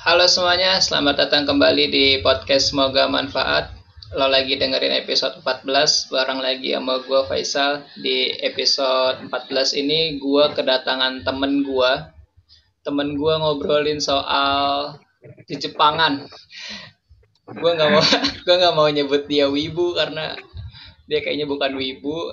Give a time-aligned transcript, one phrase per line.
[0.00, 3.68] Halo semuanya, selamat datang kembali di podcast Semoga Manfaat.
[4.16, 7.84] Lo lagi dengerin episode 14, bareng lagi sama gue Faisal.
[8.00, 11.92] Di episode 14 ini gue kedatangan temen gue.
[12.80, 14.96] Temen gue ngobrolin soal
[15.44, 16.24] di Jepangan.
[17.44, 18.00] Gue nggak mau,
[18.48, 20.32] gue nggak mau nyebut dia wibu karena
[21.06, 22.32] dia kayaknya bukan wibu.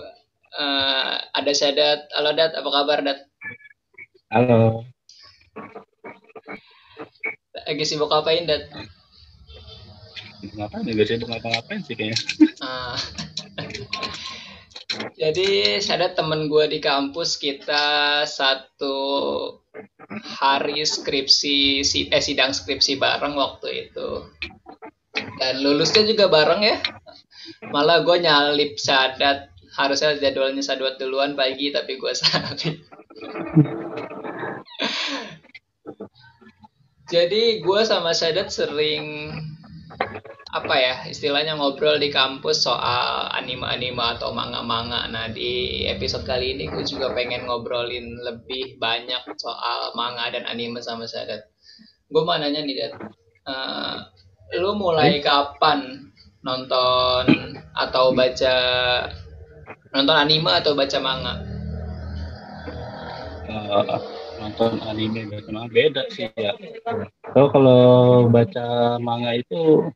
[0.55, 3.26] Uh, ada Sadat, halo Dat, apa kabar Dat?
[4.27, 4.83] Halo.
[7.63, 8.67] Lagi sibuk ngapain, Dat?
[10.51, 11.03] Ngapain ya?
[11.07, 12.19] Sibuk ngapa-ngapain sih kayaknya.
[12.59, 12.99] Ah.
[15.21, 18.95] Jadi ada temen gue di kampus kita satu
[20.11, 24.27] hari skripsi eh sidang skripsi bareng waktu itu
[25.37, 26.77] dan lulusnya juga bareng ya
[27.69, 32.57] malah gue nyalip sadat harusnya jadwalnya sadat duluan pagi tapi gue salip
[37.07, 39.31] jadi gue sama Sadat sering
[40.47, 45.07] apa ya istilahnya ngobrol di kampus soal anime-anime atau manga-manga.
[45.11, 50.83] Nah di episode kali ini gue juga pengen ngobrolin lebih banyak soal manga dan anime
[50.83, 51.47] sama Sadat.
[52.07, 52.93] Gue mau nanya nih Dad,
[53.47, 53.95] uh,
[54.55, 56.11] lu mulai kapan
[56.43, 58.55] nonton atau baca
[59.97, 61.33] nonton anime atau baca manga?
[63.49, 63.97] Uh,
[64.37, 66.53] nonton anime baca manga beda sih ya.
[67.33, 67.81] So kalau
[68.29, 69.89] baca manga itu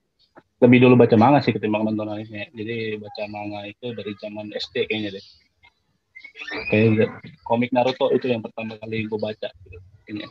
[0.57, 2.49] lebih dulu baca manga sih ketimbang nonton anime.
[2.57, 5.25] Jadi baca manga itu dari zaman SD kayaknya deh.
[6.73, 9.77] Kayak komik Naruto itu yang pertama kali gue baca gitu
[10.09, 10.27] kayaknya.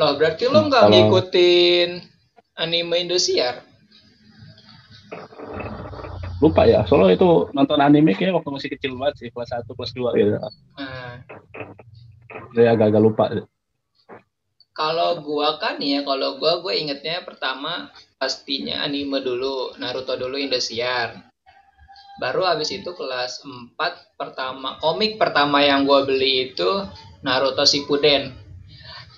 [0.00, 0.92] Loh berarti lo nggak kalau...
[0.96, 1.90] ngikutin
[2.56, 3.60] anime Indosiar
[6.36, 9.92] lupa ya soalnya itu nonton anime kayak waktu masih kecil banget sih kelas 1 kelas
[9.96, 10.30] 2 gitu.
[10.76, 11.14] Hmm.
[12.52, 13.24] Saya agak-agak lupa.
[14.76, 17.88] Kalau gua kan ya kalau gua gue ingetnya pertama
[18.20, 21.24] pastinya anime dulu Naruto dulu Indosiar.
[22.20, 26.84] Baru habis itu kelas 4 pertama komik pertama yang gua beli itu
[27.24, 28.45] Naruto Shippuden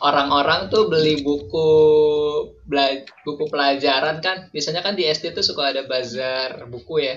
[0.02, 1.68] orang-orang tuh beli buku
[3.24, 4.48] buku pelajaran kan.
[4.50, 7.16] Biasanya kan di SD tuh suka ada bazar buku ya.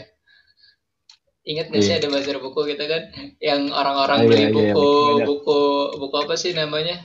[1.41, 1.99] Ingat gak sih iya.
[2.01, 3.11] ada bazar buku gitu kan?
[3.41, 5.61] Yang orang-orang oh, beli iya, iya, buku iya, buku
[5.97, 6.97] buku apa sih namanya?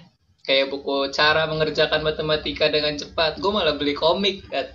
[0.44, 3.40] Kayak buku cara mengerjakan matematika dengan cepat.
[3.40, 4.68] Gue malah beli komik kan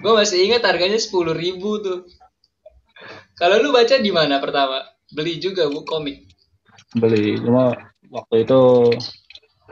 [0.00, 2.08] gue masih ingat harganya sepuluh ribu tuh.
[3.36, 4.80] Kalau lu baca di mana pertama?
[5.12, 6.24] Beli juga buku komik.
[6.96, 7.76] Beli cuma
[8.08, 8.60] waktu itu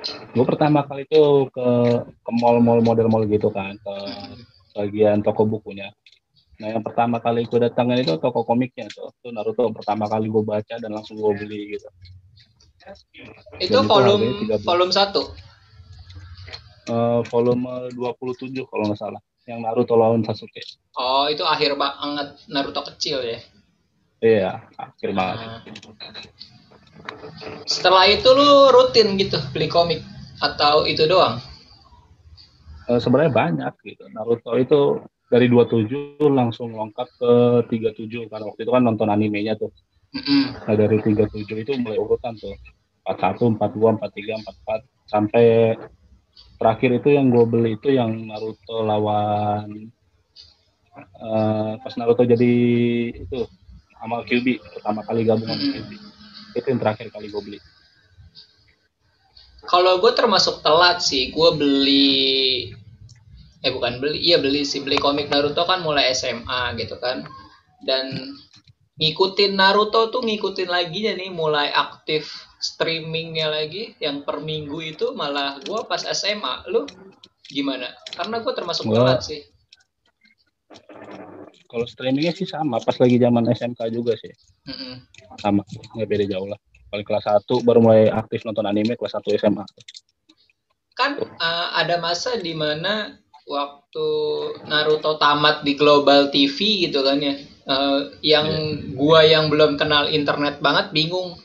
[0.06, 1.68] gue pertama kali itu ke
[2.06, 3.94] ke mall-mall model-mall gitu kan ke
[4.78, 5.90] bagian toko bukunya
[6.58, 9.14] Nah yang pertama kali gue datangin itu toko komiknya tuh.
[9.22, 11.86] Itu Naruto pertama kali gue baca dan langsung gue beli gitu.
[13.62, 15.22] Itu dan volume itu volume satu.
[16.88, 19.22] Uh, volume 27 kalau nggak salah.
[19.46, 20.60] Yang Naruto lawan Sasuke.
[20.98, 23.38] Oh itu akhir banget Naruto kecil ya?
[24.18, 25.38] Iya akhir banget.
[25.38, 25.62] Nah.
[27.68, 30.00] Setelah itu lu rutin gitu beli komik
[30.42, 31.42] atau itu doang?
[32.88, 34.08] Uh, Sebenarnya banyak gitu.
[34.12, 37.32] Naruto itu dari 27 langsung lengkap ke
[37.68, 39.68] 37 karena waktu itu kan nonton animenya tuh.
[40.64, 42.56] Nah dari 37 itu mulai urutan tuh
[43.04, 45.76] 41, 42, 43, 44 sampai
[46.60, 49.88] terakhir itu yang gue beli itu yang Naruto lawan
[51.22, 52.52] uh, pas Naruto jadi
[53.14, 53.48] itu
[53.98, 55.96] sama Kyubi pertama kali gabung sama Kyubi
[56.54, 57.58] itu yang terakhir kali gue beli.
[59.68, 62.72] Kalau gue termasuk telat sih, gue beli
[63.58, 67.26] eh bukan beli iya beli sih beli komik Naruto kan mulai SMA gitu kan.
[67.82, 68.32] Dan
[68.96, 75.14] ngikutin Naruto tuh ngikutin lagi ya nih mulai aktif streamingnya lagi yang per minggu itu
[75.14, 76.86] malah gue pas SMA lu
[77.50, 77.92] gimana?
[78.14, 79.42] Karena gue termasuk telat sih
[81.68, 84.32] kalau streamingnya sih sama pas lagi zaman SMK juga sih
[84.66, 84.94] mm -hmm.
[85.38, 85.62] sama
[85.94, 86.58] nggak beda jauh lah
[86.88, 89.64] paling kelas 1 baru mulai aktif nonton anime kelas 1 SMA
[90.98, 93.14] kan uh, ada masa di mana
[93.48, 94.08] waktu
[94.68, 97.34] Naruto tamat di Global TV gitu kan ya.
[97.68, 98.96] Uh, yang yeah.
[98.96, 101.38] gua yang belum kenal internet banget bingung.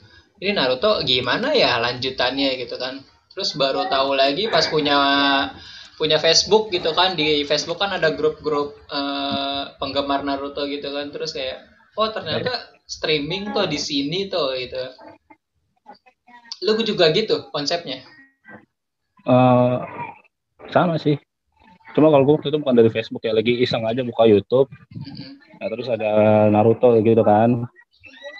[0.43, 3.05] Ini Naruto gimana ya lanjutannya gitu kan.
[3.31, 4.97] Terus baru tahu lagi pas punya
[5.97, 7.13] punya Facebook gitu kan.
[7.17, 11.09] Di Facebook kan ada grup-grup uh, penggemar Naruto gitu kan.
[11.13, 11.65] Terus kayak
[11.97, 14.81] oh ternyata streaming tuh di sini tuh gitu.
[16.63, 18.01] Lu juga gitu konsepnya?
[19.27, 19.83] Uh,
[20.71, 21.19] sama sih.
[21.93, 24.65] Cuma kalau gue waktu itu bukan dari Facebook ya lagi iseng aja buka YouTube.
[25.61, 27.69] Nah terus ada Naruto gitu kan.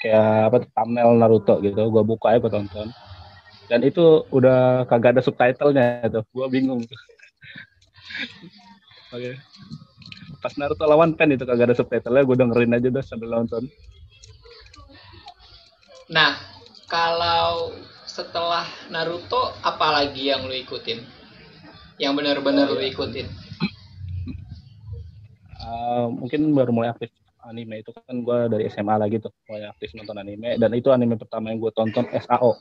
[0.02, 2.90] Kayak apa thumbnail Naruto gitu gue buka aja gue tonton.
[3.70, 6.24] Dan itu udah kagak ada subtitlenya tuh.
[6.34, 6.84] Gue bingung
[9.14, 9.22] oke.
[9.22, 9.36] Okay.
[10.44, 13.64] pas Naruto lawan Pen itu kagak ada subtitlenya gue dengerin aja dah sambil nonton.
[16.12, 16.36] Nah
[16.92, 17.72] kalau
[18.04, 21.02] setelah Naruto apalagi yang lu ikutin?
[21.98, 22.92] Yang benar-benar oh, lu iya.
[22.92, 23.28] ikutin?
[25.64, 27.10] Uh, mungkin baru mulai aktif
[27.48, 30.60] anime itu kan gue dari SMA lagi tuh mulai aktif nonton anime.
[30.60, 32.60] Dan itu anime pertama yang gue tonton SAO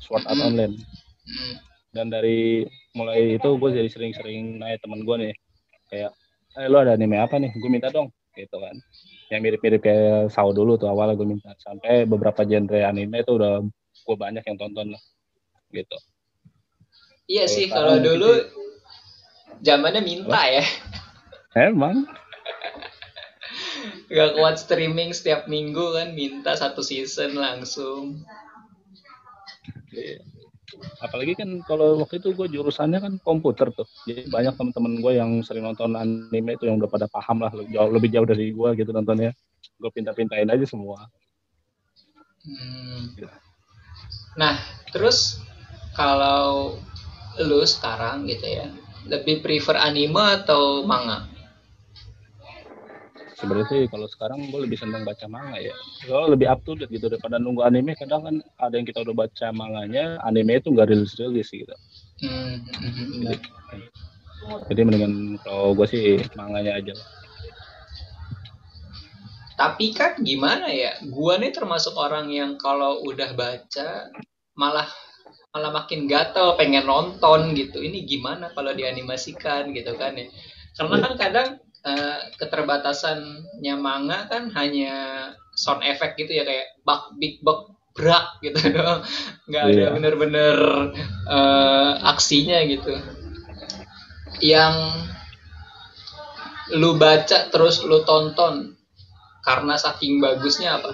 [0.00, 0.78] Sword Art Online
[1.96, 5.34] dan dari mulai itu gue jadi sering-sering nanya temen gue nih
[5.88, 6.12] kayak
[6.56, 7.52] eh lo ada anime apa nih?
[7.56, 8.76] Gue minta dong gitu kan.
[9.32, 11.56] Yang mirip-mirip kayak SAO dulu tuh awalnya gue minta.
[11.56, 13.64] Sampai beberapa genre anime itu udah
[14.04, 15.02] gue banyak yang tonton lah
[15.72, 15.96] gitu.
[17.26, 18.30] Iya sih kalau dulu
[19.64, 20.42] zamannya minta apa?
[20.60, 20.64] ya.
[21.56, 22.04] Emang?
[24.14, 28.22] Gak kuat streaming setiap minggu kan minta satu season langsung.
[31.00, 33.86] Apalagi kan kalau waktu itu gue jurusannya kan komputer tuh.
[34.08, 37.90] Jadi banyak teman-teman gue yang sering nonton anime itu yang udah pada paham lah jauh,
[37.92, 39.36] lebih jauh dari gue gitu nontonnya.
[39.76, 41.08] Gue pinta-pintain aja semua.
[42.46, 43.12] Hmm.
[44.36, 44.54] Nah,
[44.92, 45.40] terus
[45.96, 46.76] kalau
[47.40, 48.68] lu sekarang gitu ya,
[49.08, 51.35] lebih prefer anime atau manga?
[53.36, 55.76] Sebenarnya sih kalau sekarang gue lebih seneng baca manga ya.
[56.08, 59.14] Gue lebih up to date gitu daripada nunggu anime kadang kan ada yang kita udah
[59.14, 61.74] baca manganya anime itu nggak rilis rilis gitu.
[62.24, 62.64] Hmm.
[63.20, 63.36] jadi,
[64.72, 66.96] jadi mendingan kalau gue sih manganya aja
[69.56, 74.12] tapi kan gimana ya gue nih termasuk orang yang kalau udah baca
[74.52, 74.88] malah
[75.56, 77.80] malah makin gatel pengen nonton gitu.
[77.80, 80.28] Ini gimana kalau dianimasikan gitu kan ya.
[80.76, 81.48] Karena kan kadang
[81.86, 88.60] uh, keterbatasannya manga kan hanya sound effect gitu ya kayak bak big bak brak gitu
[88.76, 89.00] doang.
[89.48, 89.90] Nggak ada yeah.
[89.94, 90.56] bener-bener
[91.30, 92.92] uh, aksinya gitu.
[94.44, 94.74] Yang
[96.76, 98.76] lu baca terus lu tonton
[99.40, 100.90] karena saking bagusnya apa?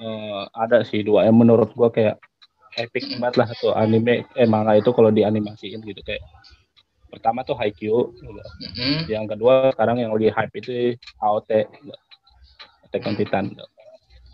[0.00, 1.28] Uh, ada sih dua.
[1.28, 2.18] Yang menurut gua kayak
[2.74, 6.00] epic banget lah tuh anime eh manga itu kalau dianimasiin gitu.
[6.00, 6.24] Kayak
[7.14, 8.30] pertama tuh Haikyuu gitu.
[8.34, 8.96] mm-hmm.
[9.06, 11.94] yang kedua sekarang yang lagi hype itu AOT gitu.
[12.90, 13.66] Attack on Titan gitu.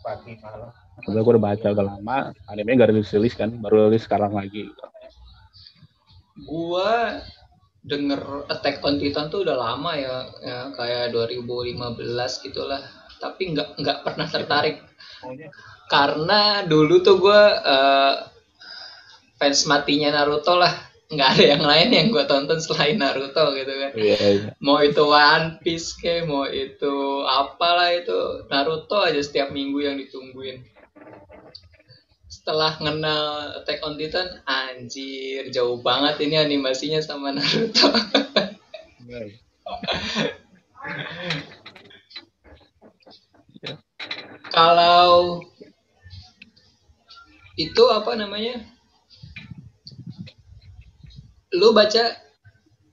[0.01, 2.17] pagi malam Sebenernya gue udah baca udah lama
[2.53, 4.85] anime gak rilis rilis kan baru rilis sekarang lagi gitu.
[6.45, 7.21] gua
[7.85, 12.81] denger Attack on Titan tuh udah lama ya, ya kayak 2015 gitulah
[13.21, 14.81] tapi nggak nggak pernah tertarik
[15.89, 18.15] karena dulu tuh gue uh,
[19.37, 23.91] fans matinya Naruto lah nggak ada yang lain yang gue tonton selain Naruto gitu kan.
[23.99, 24.55] Iya, iya.
[24.63, 30.63] mau itu One Piece ke mau itu apalah itu Naruto aja setiap minggu yang ditungguin.
[32.31, 37.91] Setelah kenal Attack on Titan anjir jauh banget ini animasinya sama Naruto.
[44.51, 45.43] Kalau
[47.59, 48.63] itu apa namanya
[51.61, 52.17] lu baca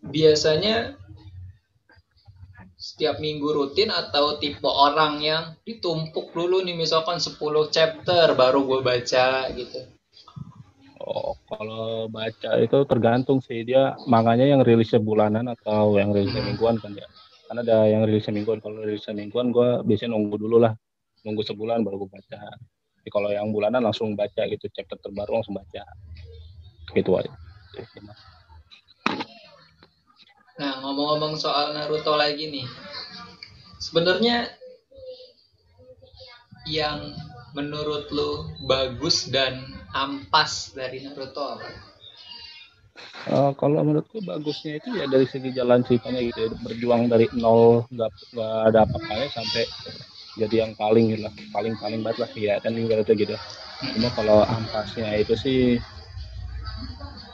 [0.03, 0.99] biasanya
[2.75, 7.39] setiap minggu rutin atau tipe orang yang ditumpuk dulu nih misalkan 10
[7.71, 9.97] chapter baru gue baca gitu
[11.07, 16.49] Oh, kalau baca itu tergantung sih dia manganya yang rilisnya bulanan atau yang rilisnya hmm.
[16.51, 17.07] mingguan kan ya.
[17.47, 18.59] Karena ada yang rilisnya mingguan.
[18.59, 20.75] Kalau rilisnya mingguan gue biasanya nunggu dulu lah,
[21.23, 22.59] nunggu sebulan baru gue baca.
[22.99, 25.87] Jadi kalau yang bulanan langsung baca gitu chapter terbaru langsung baca.
[26.91, 27.31] Gitu aja.
[30.57, 32.65] Nah, ngomong-ngomong soal Naruto lagi nih.
[33.77, 34.49] Sebenarnya
[36.65, 37.13] yang
[37.53, 39.61] menurut lu bagus dan
[39.93, 41.69] ampas dari Naruto apa?
[43.29, 46.49] Uh, kalau menurutku bagusnya itu ya dari segi jalan ceritanya gitu ya.
[46.63, 48.09] berjuang dari nol nggak
[48.71, 49.67] ada apa-apanya sampai
[50.39, 53.35] jadi yang paling lah paling paling banget lah ya kan ibaratnya gitu
[53.99, 55.61] cuma kalau ampasnya itu sih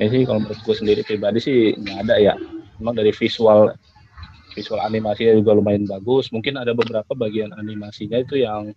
[0.01, 2.33] ya sih kalau menurutku sendiri pribadi sih nggak ada ya
[2.83, 3.71] memang dari visual
[4.51, 6.27] visual animasinya juga lumayan bagus.
[6.35, 8.75] Mungkin ada beberapa bagian animasinya itu yang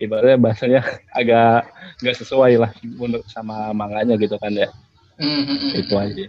[0.00, 0.80] ibaratnya bahasanya
[1.20, 1.68] agak
[2.00, 4.72] nggak sesuai lah menurut sama manganya gitu kan ya.
[5.20, 5.76] Mm-hmm.
[5.76, 6.26] itu aja.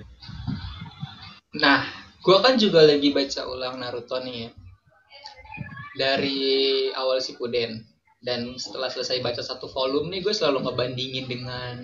[1.56, 1.88] Nah
[2.20, 4.50] gue kan juga lagi baca ulang Naruto nih ya.
[5.94, 6.42] Dari
[6.94, 7.88] awal Shippuden
[8.22, 11.76] dan setelah selesai baca satu volume nih gue selalu ngebandingin dengan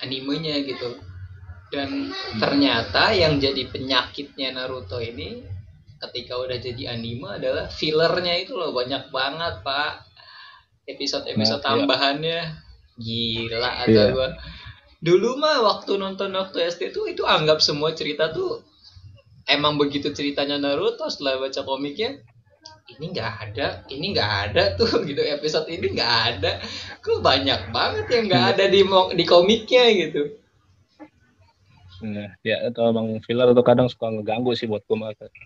[0.00, 0.98] animenya gitu
[1.68, 2.08] dan
[2.40, 5.44] ternyata yang jadi penyakitnya Naruto ini
[5.98, 10.06] ketika udah jadi anime adalah fillernya itu loh banyak banget pak
[10.88, 11.68] episode-episode nah, iya.
[11.68, 12.40] tambahannya
[12.96, 13.46] iya.
[13.50, 14.08] gila ada yeah.
[14.14, 14.28] gua
[14.98, 18.64] dulu mah waktu nonton waktu SD tuh itu anggap semua cerita tuh
[19.46, 22.22] emang begitu ceritanya Naruto setelah baca komiknya
[22.88, 26.62] ini nggak ada ini nggak ada tuh gitu episode ini nggak ada
[27.04, 28.80] kok banyak banget yang nggak ada di
[29.18, 30.37] di komiknya gitu
[31.98, 34.96] Nah, ya itu emang filler tuh kadang suka ngeganggu sih buat gue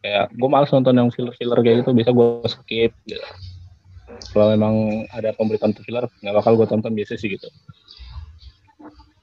[0.04, 3.26] kayak gue malas nonton yang filler-filler kayak gitu bisa gue skip gitu.
[4.36, 7.48] Kalau memang ada pemberitaan filler nggak bakal gue tonton biasa sih gitu.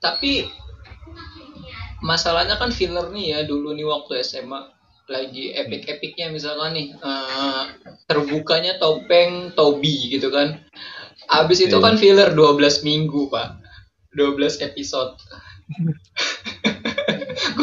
[0.02, 0.50] Tapi
[2.02, 4.74] masalahnya kan filler nih ya dulu nih waktu SMA
[5.10, 7.74] lagi epic-epicnya misalkan nih uh,
[8.10, 10.66] terbukanya topeng Tobi gitu kan.
[11.30, 11.86] Abis itu yeah.
[11.86, 13.62] kan filler 12 minggu pak.
[14.18, 15.14] 12 episode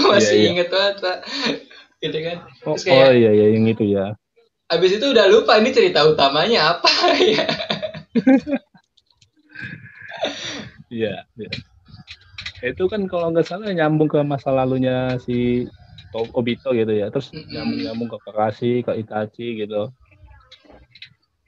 [0.14, 0.50] masih yeah, yeah.
[0.52, 1.18] inget banget pak.
[2.02, 2.36] Gitu kan.
[2.68, 4.12] Oh, kayak, oh iya iya yang itu ya.
[4.68, 6.90] Abis itu udah lupa ini cerita utamanya apa
[7.22, 7.46] ya.
[10.92, 11.50] Iya yeah,
[12.64, 15.68] itu kan kalau nggak salah nyambung ke masa lalunya si
[16.16, 17.12] Obito gitu ya.
[17.12, 19.92] Terus nyambung nyambung ke Kakashi ke Itachi gitu.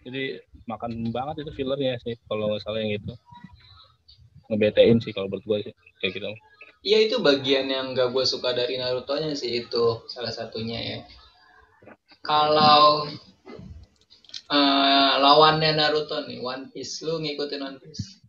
[0.05, 3.13] Jadi makan banget itu fillernya sih kalau nggak salah yang itu.
[4.49, 6.29] Ngebetein sih kalau berdua sih kayak gitu
[6.83, 10.99] iya itu bagian yang gak gue suka dari Naruto nya sih itu salah satunya ya.
[12.23, 13.09] Kalau
[14.51, 18.23] uh, lawannya Naruto nih One Piece lu ngikutin One Piece?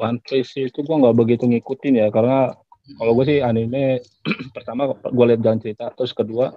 [0.00, 2.56] One Piece itu gue nggak begitu ngikutin ya karena
[2.96, 4.00] kalau gue sih anime
[4.56, 6.56] pertama gue lihat jalan cerita terus kedua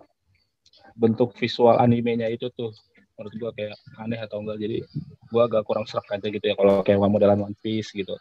[0.96, 2.72] bentuk visual animenya itu tuh
[3.20, 4.58] menurut gue kayak aneh atau enggak.
[4.58, 4.78] Jadi
[5.30, 8.16] gue agak kurang serak aja gitu ya kalau kayak modelan One Piece gitu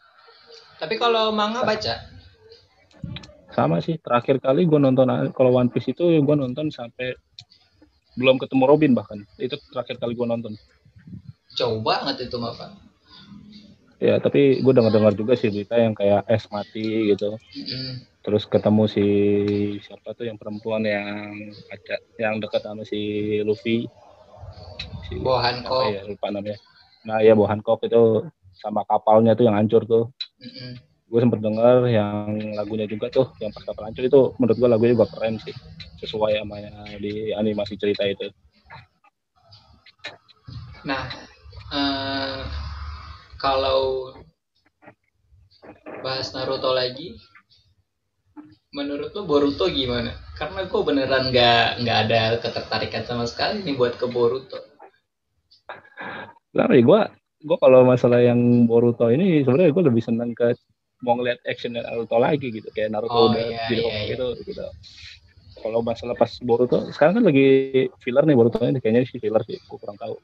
[0.82, 2.10] tapi kalau manga baca?
[3.54, 4.02] Sama sih.
[4.02, 7.14] Terakhir kali gue nonton kalau One Piece itu gue nonton sampai
[8.18, 9.22] belum ketemu Robin bahkan.
[9.38, 10.58] Itu terakhir kali gue nonton.
[11.54, 12.74] Jauh banget itu mah pak.
[14.02, 17.38] Ya tapi gue dengar dengar juga sih berita yang kayak es mati gitu.
[17.54, 19.06] Mm terus ketemu si
[19.82, 21.34] siapa tuh yang perempuan yang
[21.74, 23.90] ada yang dekat sama si Luffy.
[25.10, 26.54] Si Bohan Kok ya lupa namanya.
[27.02, 30.72] Nah ya Bohan Kok itu sama kapalnya tuh yang hancur tuh mm-hmm.
[30.82, 32.26] gue sempet dengar yang
[32.58, 35.54] lagunya juga tuh yang pas kapal hancur itu menurut gue lagunya juga keren sih
[36.02, 38.26] sesuai sama yang di animasi cerita itu
[40.82, 41.06] nah
[41.70, 42.62] uh
[43.42, 44.14] kalau
[45.98, 47.18] bahas Naruto lagi
[48.70, 50.14] menurut lo Boruto gimana?
[50.38, 54.62] Karena gue beneran nggak nggak ada ketertarikan sama sekali nih buat ke Boruto.
[56.54, 57.00] Ya gue
[57.42, 58.38] gue kalau masalah yang
[58.70, 60.54] Boruto ini sebenarnya gue lebih senang ke
[61.02, 64.02] mau ngeliat action Naruto lagi gitu kayak Naruto oh, udah iya, iya, iya.
[64.14, 64.62] gitu gitu.
[65.62, 67.46] Kalau masalah pas Boruto sekarang kan lagi
[68.02, 70.14] filler nih Boruto ini kayaknya sih filler sih, gue kurang tahu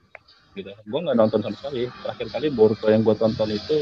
[0.59, 3.79] gitu gue nggak nonton sama sekali terakhir kali Boruto yang gue tonton itu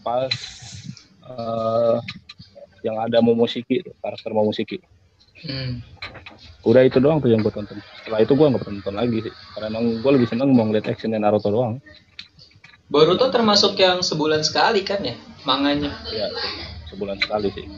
[0.00, 0.32] pas
[1.28, 2.00] uh,
[2.80, 4.80] yang ada Momoshiki karakter Momoshiki
[5.44, 5.82] hmm.
[6.66, 7.78] udah itu doang tuh yang gue tonton.
[8.02, 9.34] Setelah itu gue nggak pernah nonton lagi sih.
[9.54, 11.82] Karena emang gue lebih seneng mau ngeliat action Naruto doang.
[12.88, 15.12] Boruto termasuk yang sebulan sekali kan ya
[15.44, 15.92] manganya?
[16.08, 16.32] Ya
[16.88, 17.68] sebulan sekali sih.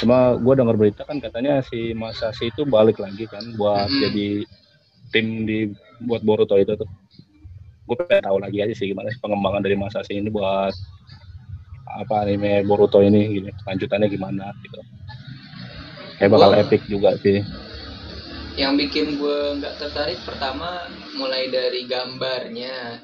[0.00, 4.00] Cuma gue dengar berita kan katanya si Masashi itu balik lagi kan buat hmm.
[4.08, 4.28] jadi
[5.12, 5.58] tim di
[6.08, 6.88] buat Boruto itu tuh.
[7.84, 10.72] Gue pengen tahu lagi aja sih gimana pengembangan dari masa sih ini buat
[11.90, 14.78] apa anime Boruto ini gini lanjutannya gimana gitu
[16.20, 17.40] kayak bakal gua, epic juga sih.
[18.60, 20.84] Yang bikin gue nggak tertarik pertama
[21.16, 23.00] mulai dari gambarnya.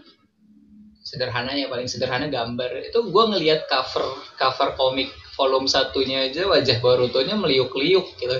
[1.00, 2.92] Sederhana ya paling sederhana gambar.
[2.92, 4.04] Itu gue ngelihat cover
[4.36, 8.36] cover komik volume satunya aja wajah Boruto nya meliuk-liuk gitu.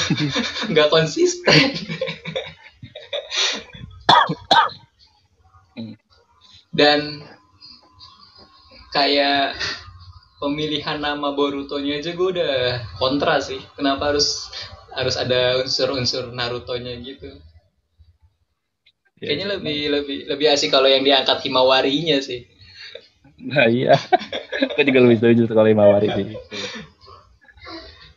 [0.74, 1.70] Nggak konsisten.
[6.74, 7.22] Dan
[8.90, 9.54] kayak
[10.40, 12.54] pemilihan nama Boruto-nya aja gue udah
[12.96, 13.60] kontra sih.
[13.76, 14.48] Kenapa harus
[14.96, 17.28] harus ada unsur-unsur Naruto-nya gitu?
[19.20, 22.48] Ya, kayaknya ya, lebih lebih lebih asik kalau yang diangkat Himawari-nya sih.
[23.36, 23.94] Nah iya.
[24.74, 26.26] Aku juga lebih setuju kalau Himawari sih.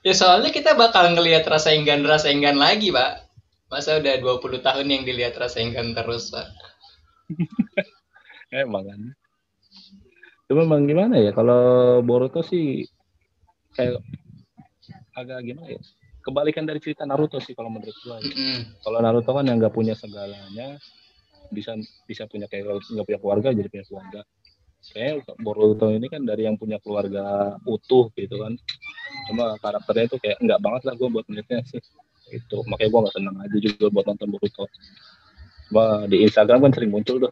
[0.03, 3.23] Ya soalnya kita bakal ngelihat rasa enggan rasa enggan lagi pak.
[3.73, 6.45] Masa udah 20 tahun yang dilihat Rasengan terus, Pak?
[8.53, 9.01] Emang kan.
[10.50, 12.83] Cuma memang gimana ya, kalau Boruto sih
[13.73, 14.03] kayak
[15.15, 15.81] agak gimana ya,
[16.21, 18.19] kebalikan dari cerita Naruto sih kalau menurut gua.
[18.19, 18.57] Mm -hmm.
[18.83, 20.77] Kalau Naruto kan yang nggak punya segalanya,
[21.50, 24.21] bisa bisa punya kayak nggak punya keluarga jadi punya keluarga.
[24.83, 28.59] Kayak Boruto ini kan dari yang punya keluarga utuh gitu kan.
[29.31, 31.79] Cuma karakternya itu kayak nggak banget lah gue buat melihatnya sih
[32.31, 34.65] itu makanya gue gak seneng aja juga buat nonton Boruto
[35.69, 37.31] cuma di Instagram kan sering muncul tuh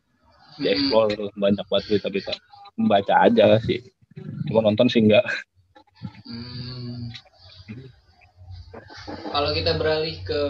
[0.60, 2.34] di explore banyak banget berita-berita
[2.78, 3.80] membaca aja sih.
[4.48, 5.26] Cuma nonton sih enggak.
[6.26, 7.12] Hmm.
[9.32, 10.42] kalau kita beralih ke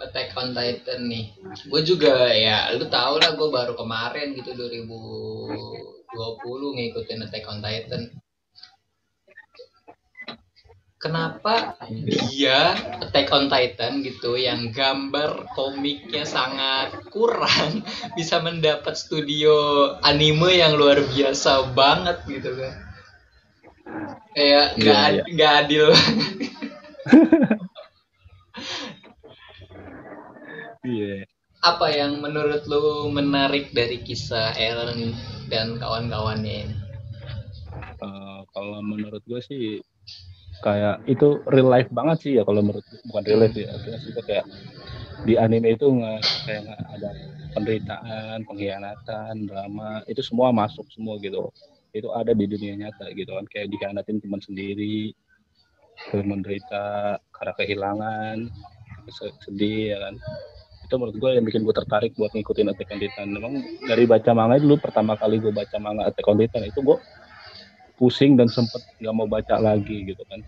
[0.00, 1.34] Attack on Titan nih
[1.70, 6.14] gue juga ya lu tau lah gue baru kemarin gitu 2020
[6.78, 8.10] ngikutin Attack on Titan
[11.04, 12.72] kenapa dia
[13.04, 17.84] Attack on Titan gitu yang gambar komiknya sangat kurang
[18.16, 19.52] bisa mendapat studio
[20.00, 22.74] anime yang luar biasa banget gitu kan
[24.32, 25.60] kayak iya, nggak yeah, yeah.
[25.60, 25.86] adil
[30.84, 31.24] Iya.
[31.24, 31.24] yeah.
[31.64, 35.16] apa yang menurut lu menarik dari kisah Ellen
[35.48, 36.76] dan kawan-kawannya ini
[38.04, 39.80] uh, kalau menurut gue sih
[40.64, 44.12] kayak itu real life banget sih ya kalau menurut bukan real life ya artinya sih
[44.24, 44.48] kayak
[45.28, 47.10] di anime itu nggak kayak nggak ada
[47.54, 51.48] penderitaan pengkhianatan drama itu semua masuk semua gitu.
[51.94, 53.46] Itu ada di dunia nyata gitu kan.
[53.46, 55.14] Kayak dikhianatin teman sendiri
[56.12, 58.36] menderita karena kehilangan
[59.46, 60.14] sedih ya kan.
[60.84, 63.28] Itu menurut gue yang bikin gue tertarik buat ngikutin Attack on Titan.
[63.30, 63.52] Memang
[63.86, 66.98] dari baca manga dulu pertama kali gue baca manga Attack on Titan itu gue
[67.94, 70.40] pusing dan sempet nggak mau baca lagi gitu kan.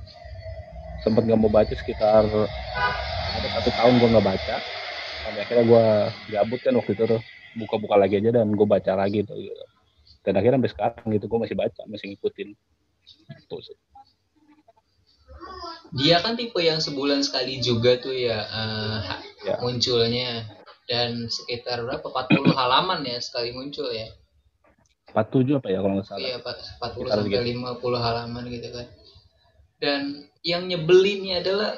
[1.06, 2.26] Sempet nggak mau baca sekitar
[3.36, 4.56] ada satu tahun gue nggak baca.
[5.26, 5.84] Sampai akhirnya gue
[6.34, 7.22] gabut kan waktu itu tuh.
[7.56, 9.64] Buka-buka lagi aja dan gue baca lagi tuh gitu.
[10.26, 12.48] dan akhirnya sampai sekarang gitu gue masih baca masih ngikutin.
[13.46, 13.78] Tuh sih.
[16.02, 19.00] Dia kan tipe yang sebulan sekali juga tuh ya, uh,
[19.46, 19.54] ya.
[19.62, 20.50] munculnya.
[20.86, 22.02] Dan sekitar berapa?
[22.10, 24.06] 40 halaman ya sekali muncul ya
[25.14, 26.20] 47 apa ya kalau nggak salah.
[26.20, 27.62] Iya, 40 sampai gitu.
[27.62, 28.86] 50 halaman gitu kan.
[29.78, 30.02] Dan
[30.42, 31.72] yang nyebelinnya adalah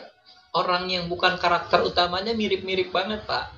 [0.56, 3.52] orang yang bukan karakter utamanya mirip-mirip banget, Pak.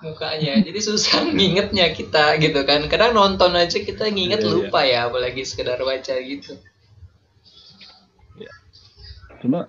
[0.00, 0.58] Mukanya.
[0.66, 2.88] Jadi susah ngingetnya kita gitu kan.
[2.88, 4.54] Kadang nonton aja kita nginget iya, iya.
[4.56, 5.04] lupa iya.
[5.04, 6.56] ya, apalagi sekedar baca gitu.
[8.40, 8.52] Iya.
[9.44, 9.68] Cuma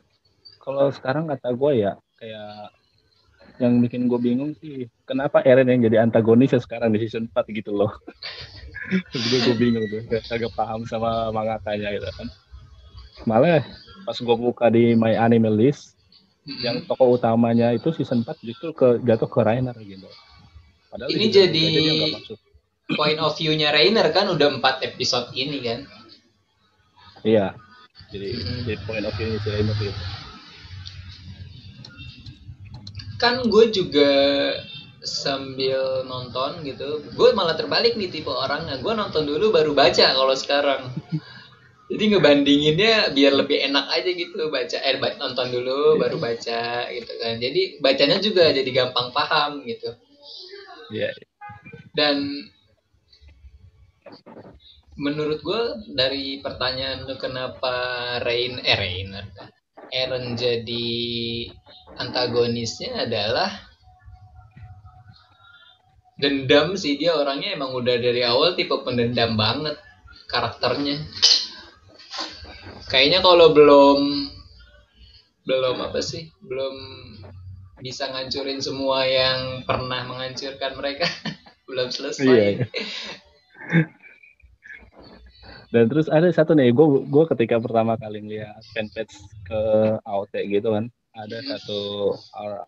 [0.61, 2.69] kalau sekarang kata gue ya kayak
[3.61, 7.69] yang bikin gue bingung sih kenapa Eren yang jadi antagonis sekarang di season 4 gitu
[7.73, 7.93] loh
[8.91, 12.27] gue gue bingung tuh agak paham sama mangakanya gitu kan.
[13.23, 13.63] Malah
[14.03, 15.95] pas gue buka di my anime list
[16.43, 16.59] hmm.
[16.59, 20.07] yang tokoh utamanya itu season 4 justru ke jatuh ke Rainer gitu.
[20.91, 21.65] Padahal ini jadi
[22.91, 25.79] point of view-nya Rainer kan udah empat episode ini kan?
[27.23, 27.55] Iya.
[28.11, 28.59] Jadi, hmm.
[28.67, 30.01] jadi point of view-nya si Rainer gitu.
[33.15, 34.11] Kan gue juga
[35.01, 37.01] sambil nonton gitu.
[37.17, 38.77] Gue malah terbalik nih tipe orangnya.
[38.79, 40.93] Gue nonton dulu baru baca kalau sekarang.
[41.91, 44.47] Jadi ngebandinginnya biar lebih enak aja gitu.
[44.47, 47.35] Baca eh nonton dulu baru baca gitu kan.
[47.41, 49.91] Jadi bacanya juga jadi gampang paham gitu.
[50.91, 51.15] Yeah.
[51.95, 52.19] dan
[54.99, 55.61] menurut gue
[55.95, 57.73] dari pertanyaan lu kenapa
[58.27, 59.25] Rain eh Rainer
[59.91, 60.87] Eren jadi
[61.99, 63.70] antagonisnya adalah
[66.21, 69.75] dendam sih dia orangnya emang udah dari awal tipe pendendam banget
[70.29, 71.01] karakternya
[72.87, 74.29] kayaknya kalau belum
[75.49, 76.75] belum apa sih belum
[77.81, 81.09] bisa ngancurin semua yang pernah menghancurkan mereka
[81.67, 82.65] belum selesai iya, iya.
[85.73, 89.17] dan terus ada satu nih gue gue ketika pertama kali ngeliat fanpage
[89.49, 89.61] ke
[90.05, 92.15] AOT gitu kan ada satu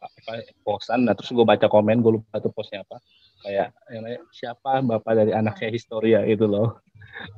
[0.03, 2.99] apa posan nah terus gue baca komen gue lupa tuh postnya apa.
[3.43, 6.23] Kayak yang siapa bapak dari anak saya Historia?
[6.27, 6.79] Itu loh.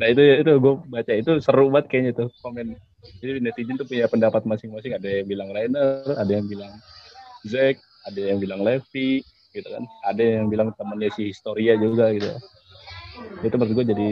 [0.01, 2.77] Nah itu itu gue baca itu seru banget kayaknya tuh komen.
[3.21, 4.97] Jadi netizen tuh punya pendapat masing-masing.
[4.97, 6.73] Ada yang bilang Rainer ada yang bilang
[7.45, 9.21] Zack ada yang bilang Levi
[9.53, 9.83] gitu kan.
[10.09, 12.33] Ada yang bilang temannya si Historia juga gitu.
[13.45, 14.09] Itu menurut gue jadi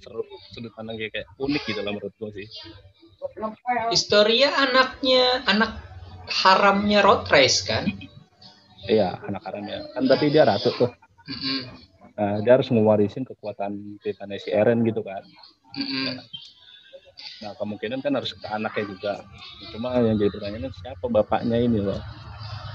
[0.00, 0.24] seru
[0.56, 2.46] sudut pandang kayak, kayak unik gitu lah menurut gue sih.
[3.92, 5.89] Historia anaknya anak
[6.30, 7.90] haramnya road race kan
[8.88, 10.90] iya anak haramnya kan tapi dia ratu tuh
[11.30, 11.60] Mm-hmm.
[12.20, 15.22] Nah, dia harus mewarisin kekuatan Titannya si Eren gitu kan.
[15.78, 16.06] Mm-hmm.
[17.44, 19.14] Nah, kemungkinan kan harus ke anaknya juga.
[19.72, 22.00] Cuma yang jadi pertanyaan siapa bapaknya ini loh.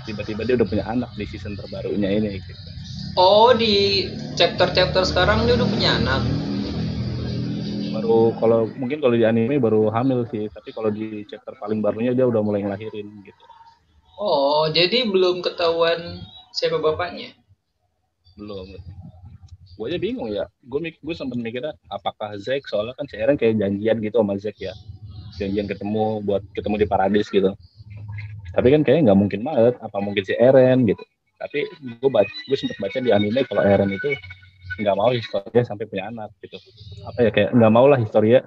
[0.05, 2.61] Tiba-tiba dia udah punya anak di season terbarunya ini gitu.
[3.17, 4.05] Oh, di
[4.37, 6.21] chapter-chapter sekarang dia udah punya anak.
[7.95, 12.11] Baru kalau mungkin kalau di anime baru hamil sih, tapi kalau di chapter paling barunya
[12.11, 13.43] dia udah mulai ngelahirin gitu.
[14.19, 16.23] Oh, jadi belum ketahuan
[16.55, 17.35] siapa bapaknya?
[18.35, 18.67] belum.
[19.75, 20.47] Gue aja bingung ya.
[20.63, 22.67] Gue gue sempat mikirnya apakah Zack?
[22.67, 24.71] Soalnya kan Eren kayak janjian gitu sama Zack ya.
[25.35, 27.51] Janjian ketemu buat ketemu di Paradis gitu.
[28.55, 29.73] Tapi kan kayaknya nggak mungkin banget.
[29.83, 31.03] Apa mungkin si Eren gitu.
[31.35, 31.67] Tapi
[31.99, 34.15] gue baca gue sempat baca di anime kalau Eren itu
[34.75, 36.59] nggak mau historia sampai punya anak gitu.
[37.07, 38.43] Apa ya kayak nggak mau lah historia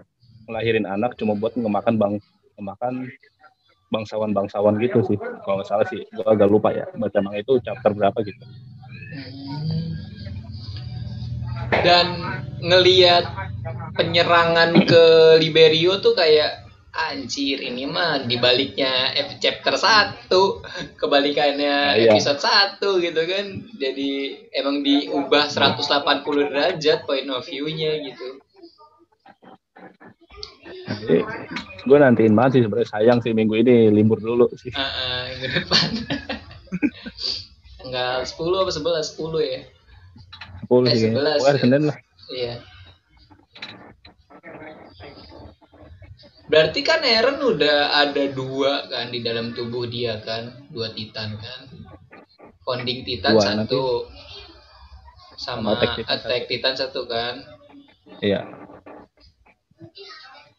[0.48, 2.14] ngelahirin anak cuma buat ngemakan bang
[2.56, 2.94] ngemakan
[3.88, 5.16] bangsawan-bangsawan gitu sih.
[5.16, 8.44] Kalau nggak salah sih gue agak lupa ya baca manga itu chapter berapa gitu.
[11.80, 12.06] Dan
[12.60, 13.24] ngelihat
[13.96, 15.04] penyerangan ke
[15.40, 20.28] Liberio tuh kayak anjir ini mah dibaliknya chapter 1
[20.96, 22.10] kebalikannya nah, iya.
[22.12, 23.46] episode 1 gitu kan.
[23.76, 24.10] Jadi
[24.56, 25.84] emang diubah 180
[26.24, 28.28] derajat point of view-nya gitu.
[30.88, 31.18] Jadi
[31.84, 32.88] gue nantiin banget sih sebenarnya.
[32.88, 34.72] Sayang sih minggu ini libur dulu sih.
[34.72, 35.88] Uh, uh, minggu depan.
[37.84, 39.60] Tanggal 10 apa 11 10 ya?
[40.68, 41.52] 10 eh, sih 11 ya.
[41.60, 41.96] Senin lah.
[42.28, 42.56] Iya
[46.48, 51.60] Berarti kan Eren udah ada dua kan di dalam tubuh dia kan, dua Titan kan.
[52.64, 55.36] Founding Titan dua, satu, nanti.
[55.36, 56.50] sama Attack Titan, Attack satu.
[56.50, 57.34] Titan satu kan.
[58.24, 58.48] Iya.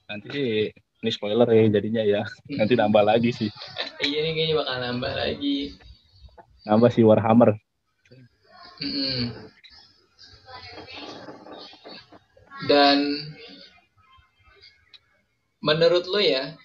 [0.06, 2.22] Nanti ini spoiler ya jadinya ya.
[2.62, 3.50] Nanti nambah lagi sih.
[4.06, 5.74] iya nih kayaknya bakal nambah lagi.
[6.70, 7.58] Nambah si Warhammer.
[8.78, 9.22] -hmm.
[12.70, 12.98] Dan
[15.60, 16.56] menurut lo ya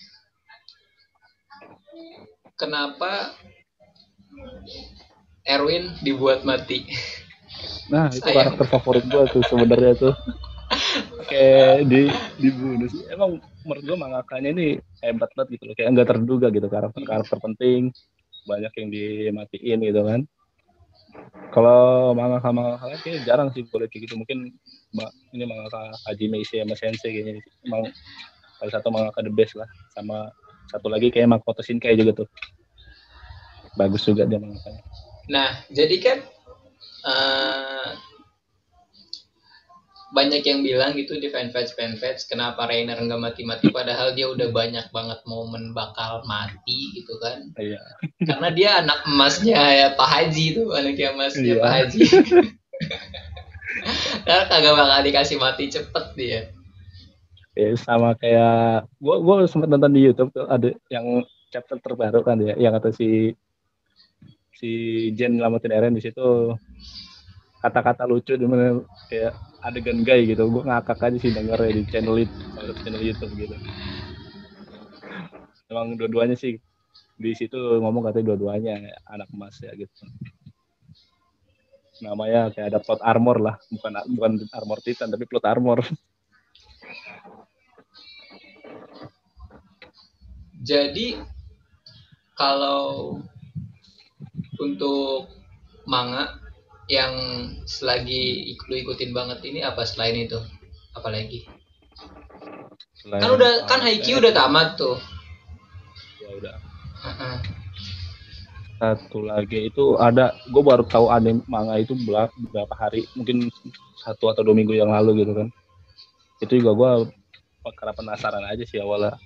[2.54, 3.34] kenapa
[5.44, 6.88] Erwin dibuat mati?
[7.92, 8.56] Nah itu Sayang.
[8.56, 10.14] karakter favorit gue tuh sebenarnya tuh.
[11.28, 12.08] Kayak di
[12.40, 12.88] dibunuh.
[12.88, 14.66] Sih emang menurut gue mangakanya ini
[15.04, 15.74] hebat banget gitu loh.
[15.76, 17.92] Kayak nggak terduga gitu karakter karakter penting.
[18.48, 20.20] Banyak yang dimatiin gitu kan.
[21.52, 24.16] Kalau mangaka mangaka kayak jarang sih boleh kayak gitu.
[24.16, 24.48] Mungkin
[25.36, 27.44] ini mangaka Hajime Ishiyama Sensei kayaknya.
[27.68, 27.92] Emang
[28.64, 29.68] salah satu mangaka the best lah.
[29.92, 30.32] Sama
[30.72, 32.28] satu lagi kayak Makoto Shinkai juga tuh.
[33.76, 34.82] Bagus juga dia mangakanya
[35.28, 36.18] nah jadi kan
[37.08, 37.88] uh,
[40.14, 44.86] banyak yang bilang gitu di fanpage fanpage kenapa Rainer nggak mati-mati padahal dia udah banyak
[44.94, 47.50] banget momen bakal mati gitu kan.
[47.58, 47.82] Iya.
[48.22, 51.62] karena dia anak emasnya ya Pak Haji tuh anaknya emasnya iya.
[51.62, 52.00] Pak Haji.
[54.24, 56.53] Karena kagak bakal dikasih mati cepet dia
[57.54, 61.22] ya, sama kayak gua gua sempat nonton di YouTube tuh ada yang
[61.54, 63.32] chapter terbaru kan ya yang kata si
[64.54, 64.70] si
[65.14, 66.54] Jen ngelametin Eren di situ
[67.62, 69.32] kata-kata lucu di mana kayak
[69.64, 72.34] adegan gay gitu gua ngakak aja sih denger ya di channel itu
[72.82, 73.56] channel YouTube gitu.
[75.70, 76.60] Emang dua-duanya sih
[77.14, 80.04] di situ ngomong katanya dua-duanya anak emas ya gitu.
[82.02, 85.86] Namanya kayak ada plot armor lah bukan bukan armor titan tapi plot armor
[90.64, 91.20] Jadi
[92.40, 93.20] kalau
[94.56, 95.28] untuk
[95.84, 96.40] manga
[96.88, 97.12] yang
[97.68, 100.40] selagi lu ikutin banget ini apa selain itu?
[100.96, 101.44] Apalagi?
[102.96, 104.96] Selain kan udah kan Haikyuu udah tamat tuh.
[106.24, 106.56] Ya udah.
[108.80, 113.52] Satu lagi itu ada, gue baru tahu anime manga itu berapa hari, mungkin
[114.00, 115.48] satu atau dua minggu yang lalu gitu kan.
[116.40, 116.90] Itu juga gue
[117.76, 119.16] karena penasaran aja sih awalnya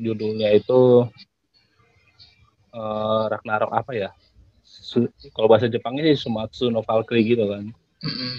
[0.00, 1.06] judulnya itu
[2.72, 4.10] uh, Ragnarok apa ya?
[4.66, 7.70] Su kalau bahasa Jepangnya sih Sumatsu no Valkyrie gitu kan.
[8.04, 8.34] Mm-hmm.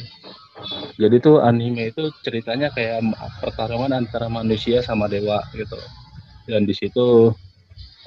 [0.98, 3.06] Jadi tuh anime itu ceritanya kayak
[3.42, 5.78] pertarungan antara manusia sama dewa gitu.
[6.50, 7.32] Dan di situ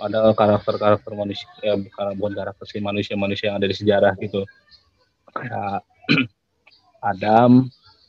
[0.01, 4.43] ada karakter-karakter manusia, ya bukan bukan karakter sih manusia-manusia yang ada di sejarah gitu.
[5.31, 5.85] Kayak
[7.11, 7.69] Adam,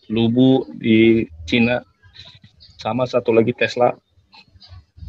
[0.09, 1.83] Lubu di Cina,
[2.81, 3.93] sama satu lagi Tesla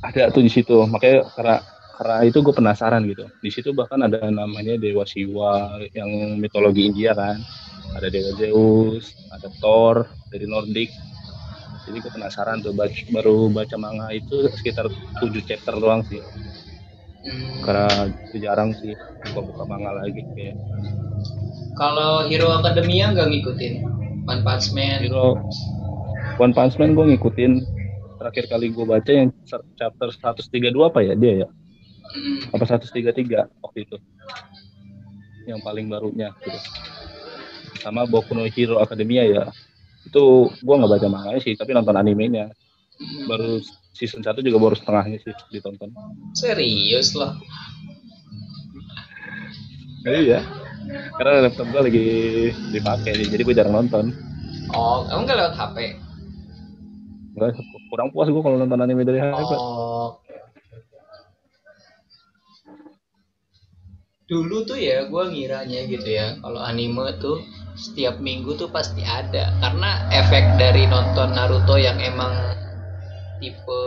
[0.02, 0.82] ada tuh di situ.
[0.84, 1.56] Makanya karena
[1.96, 3.30] karena itu gue penasaran gitu.
[3.38, 7.38] Di situ bahkan ada namanya dewa Siwa yang mitologi India kan.
[7.94, 10.90] Ada dewa Zeus ada Thor dari Nordik
[11.82, 12.74] jadi gue penasaran tuh
[13.10, 14.86] baru baca manga itu sekitar
[15.18, 16.22] 7 chapter doang sih.
[17.22, 17.62] Hmm.
[17.62, 18.98] karena itu jarang sih
[19.30, 20.58] buka-buka manga lagi kayak.
[21.78, 23.74] Kalau Hero Academia nggak ngikutin?
[24.26, 25.06] One Punch Man?
[25.06, 25.38] Hero
[26.42, 27.62] One Punch Man gue ngikutin
[28.22, 29.34] terakhir kali gue baca yang
[29.74, 31.48] chapter 132 apa ya dia ya?
[32.12, 32.54] Hmm.
[32.54, 33.96] apa 133 waktu itu?
[35.50, 36.58] Yang paling barunya gitu.
[37.82, 39.44] Sama Boku no Hero Academia ya.
[40.06, 42.54] Itu gue nggak baca manganya sih tapi nonton animenya.
[42.92, 43.26] Hmm.
[43.26, 43.58] baru
[43.96, 45.90] season 1 juga baru setengahnya sih ditonton.
[46.38, 47.34] Serius loh
[50.10, 50.40] iya.
[51.14, 52.06] Karena laptop gue lagi
[52.74, 54.10] dipakai jadi gue jarang nonton.
[54.74, 55.76] Oh emang gak lewat HP
[57.32, 57.56] Enggak,
[57.92, 59.52] kurang puas gue kalau nonton anime dari HP.
[59.52, 60.16] Oh.
[64.24, 67.44] Dulu tuh ya gue ngiranya gitu ya, kalau anime tuh
[67.76, 72.32] setiap minggu tuh pasti ada karena efek dari nonton Naruto yang emang
[73.40, 73.80] tipe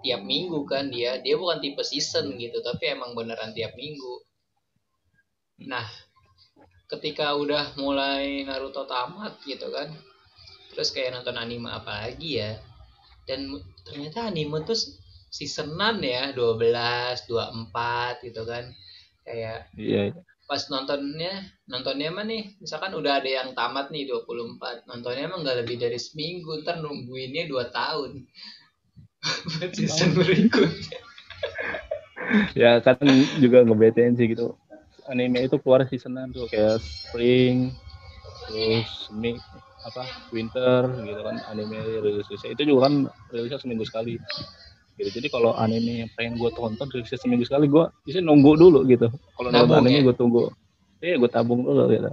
[0.00, 4.24] tiap minggu kan dia dia bukan tipe season gitu tapi emang beneran tiap minggu
[5.68, 5.84] nah
[6.88, 9.92] ketika udah mulai Naruto tamat gitu kan
[10.72, 12.56] terus kayak nonton anime apa lagi ya
[13.26, 13.50] dan
[13.82, 14.78] ternyata anime tuh
[15.30, 18.64] seasonan ya 12 24 gitu kan.
[19.26, 20.22] Kayak iya, iya.
[20.46, 25.66] pas nontonnya nontonnya mah nih misalkan udah ada yang tamat nih 24 nontonnya emang nggak
[25.66, 28.24] lebih dari seminggu ntar nungguinnya dua tahun.
[29.50, 30.98] Buat season berikutnya.
[32.58, 32.98] Ya kan
[33.38, 34.58] juga ngebetain sih gitu.
[35.06, 37.70] Anime itu keluar seasonan tuh kayak spring
[38.56, 39.44] terus mix
[39.84, 44.16] apa winter gitu kan anime rilis itu juga kan rilisnya seminggu sekali.
[44.96, 45.12] Gitu.
[45.12, 49.12] Jadi kalau anime yang pengen gue tonton rilisnya seminggu sekali gue bisa nunggu dulu gitu.
[49.36, 50.06] Kalau nonton anime ya?
[50.08, 50.48] gue tunggu.
[51.04, 52.10] Iya gue tabung dulu gitu.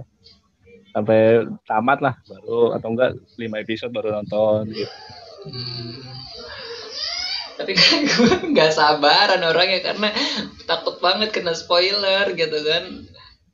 [0.92, 4.92] Sampai tamat lah baru atau enggak lima episode baru nonton gitu.
[5.44, 6.00] Hmm.
[7.54, 10.08] tapi kan gue nggak sabaran orangnya karena
[10.64, 13.04] takut banget kena spoiler gitu kan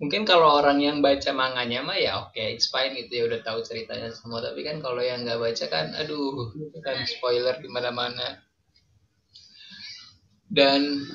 [0.01, 3.41] mungkin kalau orang yang baca manganya mah ya oke okay, it's fine gitu ya udah
[3.45, 4.41] tahu ceritanya semua.
[4.41, 8.41] Tapi kan kalau yang nggak baca kan aduh kan spoiler di mana-mana.
[10.51, 11.07] Dan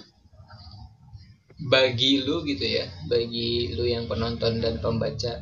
[1.65, 5.41] bagi lu gitu ya bagi lu yang penonton dan pembaca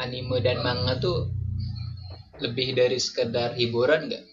[0.00, 1.28] anime dan manga tuh
[2.40, 4.24] lebih dari sekedar hiburan nggak?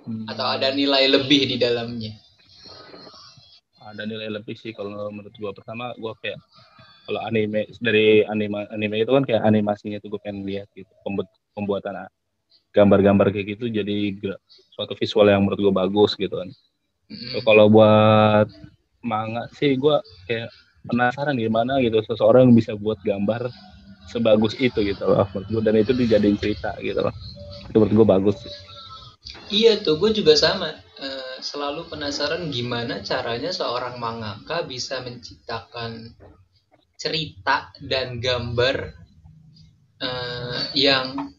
[0.00, 0.24] Hmm.
[0.26, 2.16] atau ada nilai lebih di dalamnya
[3.90, 5.50] ada nilai lebih sih kalau menurut gua.
[5.52, 6.38] Pertama gua kayak
[7.10, 10.90] kalau anime dari anime anime itu kan kayak animasinya tuh gue pengen lihat gitu.
[11.58, 12.06] Pembuatan
[12.70, 14.14] gambar-gambar kayak gitu jadi
[14.70, 16.50] suatu visual yang menurut gue bagus gitu kan.
[17.10, 17.42] Mm-hmm.
[17.42, 18.46] kalau buat
[19.02, 19.98] manga sih gue
[20.30, 20.46] kayak
[20.86, 23.50] penasaran gimana gitu seseorang bisa buat gambar
[24.06, 27.14] sebagus itu gitu loh menurut gue dan itu dijadiin cerita gitu loh.
[27.66, 28.54] Itu menurut gue bagus sih.
[29.50, 30.78] iya tuh gue juga sama
[31.40, 36.12] selalu penasaran gimana caranya seorang mangaka bisa menciptakan
[37.00, 38.76] cerita dan gambar
[40.04, 41.32] uh, yang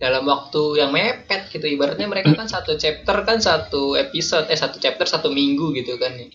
[0.00, 1.62] dalam waktu yang mepet gitu.
[1.62, 6.14] Ibaratnya mereka kan satu chapter kan satu episode eh satu chapter satu minggu gitu kan
[6.18, 6.28] ya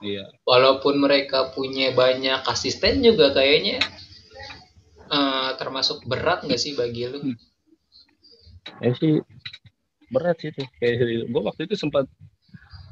[0.00, 0.24] iya.
[0.46, 3.82] Walaupun mereka punya banyak asisten juga kayaknya
[5.10, 7.34] uh, termasuk berat nggak sih bagi lu?
[8.80, 9.20] Ya sih
[10.10, 12.10] berat sih tuh kayak gue waktu itu sempat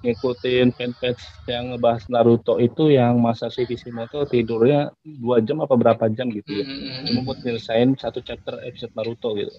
[0.06, 6.06] ngikutin fanpage yang ngebahas Naruto itu yang masa si Kishimoto tidurnya dua jam apa berapa
[6.14, 6.64] jam gitu ya.
[6.66, 7.04] Mm-hmm.
[7.10, 9.50] cuma buat nyelesain satu chapter episode Naruto gitu.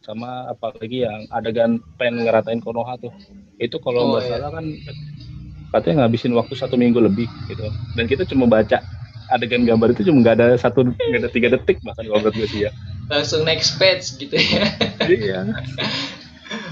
[0.00, 3.12] Sama apalagi yang adegan pengen ngeratain Konoha tuh.
[3.60, 4.32] Itu kalau nggak oh, iya.
[4.40, 4.66] salah kan
[5.68, 7.68] katanya ngabisin waktu satu minggu lebih gitu.
[7.92, 8.80] Dan kita cuma baca
[9.28, 12.48] adegan gambar itu cuma nggak ada satu nggak ada tiga detik bahkan kalau menurut gue
[12.48, 12.70] sih ya.
[13.12, 14.64] Langsung next page gitu ya.
[15.04, 15.40] Iya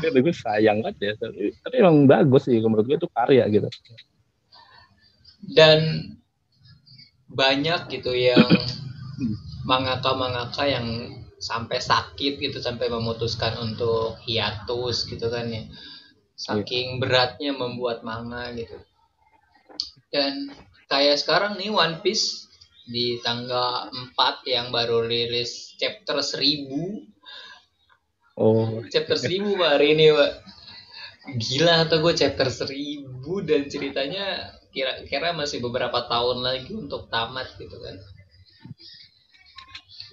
[0.08, 1.12] itu gue sayang banget ya.
[1.18, 3.68] Tapi, tapi emang bagus sih menurut gue itu karya gitu.
[5.52, 6.12] Dan
[7.30, 8.46] banyak gitu yang
[9.66, 10.86] mangaka-mangaka yang
[11.36, 15.62] sampai sakit gitu sampai memutuskan untuk hiatus gitu kan ya.
[16.36, 18.76] Saking beratnya membuat manga gitu.
[20.12, 20.52] Dan
[20.88, 22.46] kayak sekarang nih One Piece
[22.86, 27.15] di tanggal 4 yang baru rilis chapter 1000
[28.36, 28.84] Oh.
[28.92, 30.44] Chapter seribu pak hari ini pak.
[31.40, 37.80] Gila atau gue chapter seribu dan ceritanya kira-kira masih beberapa tahun lagi untuk tamat gitu
[37.80, 37.96] kan.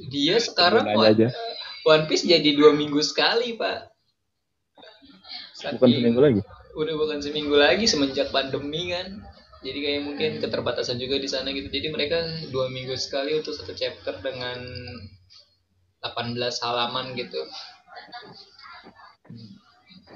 [0.08, 1.28] Dia sekarang One, aja.
[1.84, 3.92] One Piece jadi dua minggu sekali pak.
[5.60, 6.42] Saking, bukan seminggu lagi.
[6.80, 9.20] Udah bukan seminggu lagi semenjak pandemi kan.
[9.68, 11.68] Jadi kayak mungkin keterbatasan juga di sana gitu.
[11.68, 12.24] Jadi mereka
[12.56, 14.64] dua minggu sekali untuk satu chapter dengan
[16.04, 17.44] 18 halaman gitu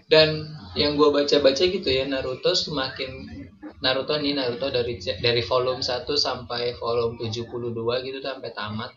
[0.07, 3.27] dan yang gue baca-baca gitu ya Naruto semakin
[3.83, 8.91] Naruto nih Naruto dari dari volume 1 sampai volume 72 gitu sampai tamat.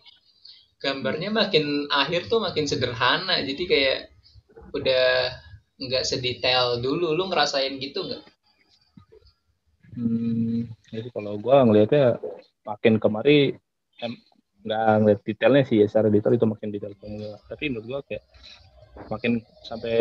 [0.80, 3.98] Gambarnya makin akhir tuh makin sederhana jadi kayak
[4.72, 5.34] udah
[5.76, 7.12] nggak sedetail dulu.
[7.12, 8.24] Lu ngerasain gitu nggak?
[9.98, 12.16] Hmm, jadi kalau gue ngelihatnya
[12.64, 13.58] makin kemari
[14.60, 16.92] nggak ngeliat detailnya sih ya secara detail itu makin detail
[17.48, 18.24] tapi menurut gue kayak
[19.10, 19.96] makin sampai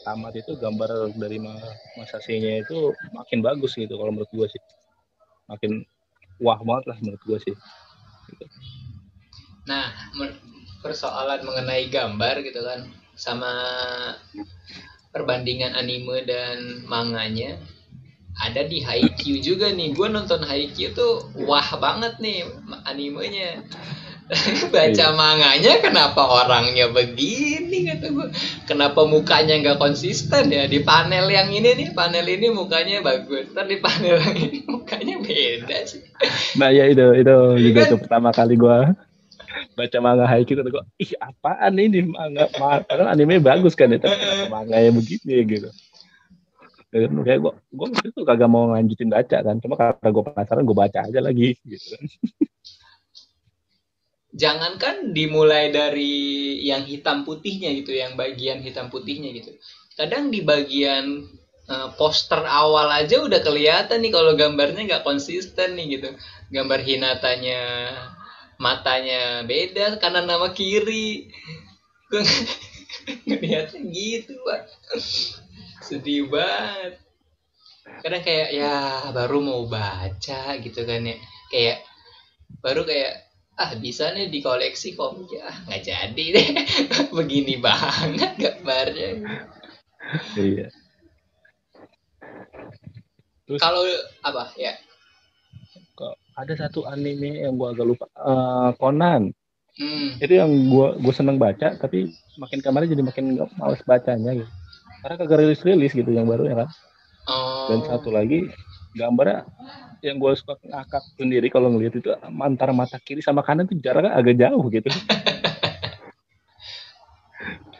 [0.00, 4.62] tamat itu gambar dari masa nya itu makin bagus gitu kalau menurut gue sih.
[5.46, 5.84] Makin
[6.40, 7.54] wah banget lah menurut gue sih.
[8.26, 8.46] Gitu.
[9.66, 9.90] nah
[10.82, 12.86] persoalan mengenai gambar gitu kan
[13.18, 13.50] sama
[15.10, 17.58] perbandingan anime dan manganya
[18.36, 19.96] ada di Haikyuu juga nih.
[19.96, 22.44] Gue nonton Haikyuu tuh wah banget nih
[22.84, 23.64] animenya
[24.74, 25.14] baca iya.
[25.14, 28.26] manganya kenapa orangnya begini kata gue
[28.66, 30.66] kenapa mukanya nggak konsisten ya?
[30.66, 33.54] Di panel yang ini nih panel ini mukanya bagus.
[33.54, 36.02] Tapi di panel yang ini mukanya beda sih.
[36.58, 37.90] Nah ya itu itu iya juga kan?
[37.94, 38.78] tuh pertama kali gue
[39.78, 42.50] baca manga Haikyuu kata gue ih apaan ini manga?
[42.50, 45.70] Padahal anime bagus kan itu ya, manga yang begini gitu.
[46.90, 50.98] Kayak gue gue itu kagak mau lanjutin baca kan cuma karena gue penasaran gue baca
[51.06, 52.02] aja lagi gitu kan
[54.36, 59.56] jangankan dimulai dari yang hitam putihnya gitu, yang bagian hitam putihnya gitu.
[59.96, 61.24] Kadang di bagian
[61.72, 66.08] uh, poster awal aja udah kelihatan nih kalau gambarnya nggak konsisten nih gitu.
[66.52, 67.62] Gambar Hinatanya
[68.60, 71.32] matanya beda kanan nama kiri.
[72.12, 72.22] Gue
[73.96, 74.60] gitu, Pak.
[75.80, 77.00] Sedih banget.
[78.04, 78.74] Kadang kayak ya
[79.16, 81.16] baru mau baca gitu kan ya.
[81.48, 81.78] Kayak
[82.62, 83.25] baru kayak
[83.56, 86.48] ah bisa nih di koleksi komik ya nggak jadi deh.
[87.16, 89.08] Begini banget gambarnya.
[90.36, 90.68] Iya.
[93.46, 93.82] Terus, kalau
[94.20, 94.52] apa?
[94.60, 94.76] Ya.
[95.96, 98.06] Kok ada satu anime yang gua agak lupa.
[98.16, 99.32] Uh, Conan.
[99.76, 100.16] Hmm.
[100.24, 102.08] itu yang gua gua seneng baca tapi
[102.40, 104.52] makin kemarin jadi makin males bacanya gitu.
[105.04, 106.68] Karena kagak rilis rilis gitu yang baru ya kan.
[107.26, 107.66] Oh.
[107.66, 108.46] dan satu lagi
[108.94, 109.42] gambarnya
[110.06, 114.14] yang gue suka ngakak sendiri kalau ngeliat itu antara mata kiri sama kanan tuh jaraknya
[114.14, 114.88] agak jauh gitu.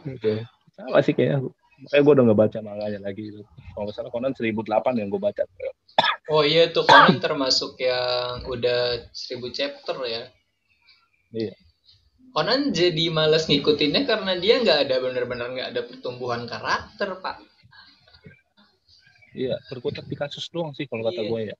[0.02, 0.32] gitu.
[0.74, 1.46] Sama sih kayak
[1.86, 3.24] makanya gue udah nggak baca manganya lagi.
[3.72, 5.42] Kalau misalnya Conan 1008 yang gue baca.
[6.26, 10.22] Oh iya tuh Conan termasuk yang udah 1000 chapter ya.
[11.30, 11.54] Iya.
[12.34, 17.40] Conan jadi males ngikutinnya karena dia nggak ada bener-bener nggak ada pertumbuhan karakter pak.
[19.36, 21.28] Iya, berkutat di kasus doang sih kalau kata iya.
[21.28, 21.56] gue ya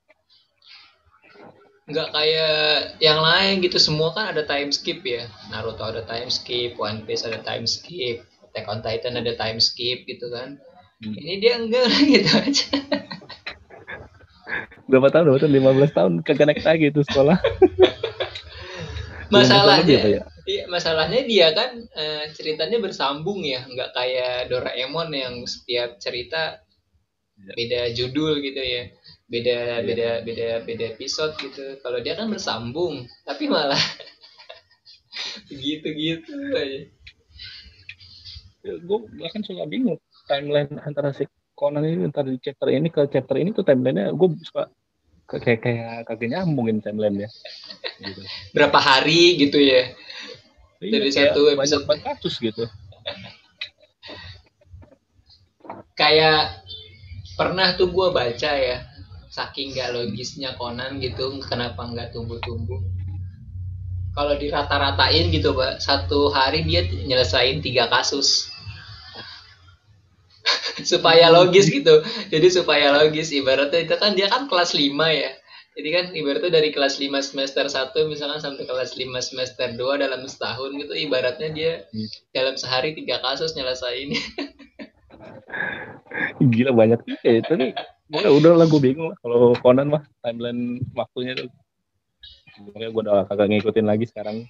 [1.87, 5.31] nggak kayak yang lain gitu semua kan ada time skip ya.
[5.47, 10.03] Naruto ada time skip One Piece ada time skip Attack on Titan ada time skip
[10.03, 10.59] gitu kan.
[10.97, 11.13] Hmm.
[11.13, 12.69] ini dia enggak gitu aja.
[14.89, 15.29] Berapa tahun?
[15.29, 15.53] Berapa tahun?
[15.85, 17.37] 15 tahun kagak naik lagi itu sekolah.
[19.33, 20.23] Masalahnya ya?
[20.47, 23.67] iya, masalahnya dia kan e, ceritanya bersambung ya.
[23.67, 26.63] Nggak kayak Doraemon yang setiap cerita
[27.35, 27.51] ya.
[27.51, 28.87] beda judul gitu ya
[29.27, 29.77] beda yeah.
[29.83, 31.79] beda beda beda episode gitu.
[31.83, 33.79] Kalau dia kan bersambung tapi malah
[35.51, 36.87] gitu gitu aja.
[38.63, 43.07] Ya, gue bahkan suka bingung timeline antara si Conan ini antara di chapter ini ke
[43.11, 44.71] chapter ini tuh timelinenya gue suka
[45.27, 47.27] kayak kayak kagak nyambungin timelinenya.
[47.97, 48.21] Gitu.
[48.53, 49.91] berapa hari gitu ya?
[50.77, 51.89] Iya, dari satu episode.
[51.89, 52.63] banyak kasus gitu.
[55.97, 56.61] Kayak
[57.33, 58.96] pernah tuh gue baca ya
[59.37, 62.81] saking gak logisnya Conan gitu kenapa nggak tumbuh-tumbuh?
[64.17, 68.49] Kalau dirata-ratain gitu pak satu hari dia nyelesain tiga kasus.
[70.89, 72.01] Supaya logis gitu.
[72.33, 75.31] Jadi supaya logis ibaratnya itu kan dia kan kelas 5 ya.
[75.77, 80.25] Jadi kan ibaratnya dari kelas 5 semester 1 misalkan sampai kelas 5 semester 2 dalam
[80.25, 82.33] setahun gitu ibaratnya dia hmm.
[82.33, 84.17] dalam sehari tiga kasus nyelesain.
[86.41, 87.53] Gila banyak ya itu
[88.07, 91.51] nih Udah, udah lah gue bingung lah kalau Conan mah timeline waktunya tuh.
[92.63, 94.47] Makanya gue udah kagak ngikutin lagi sekarang.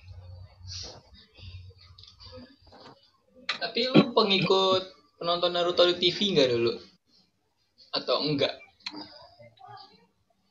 [3.58, 4.84] Tapi lu pengikut
[5.18, 6.74] penonton Naruto di TV nggak dulu?
[7.98, 8.54] Atau enggak?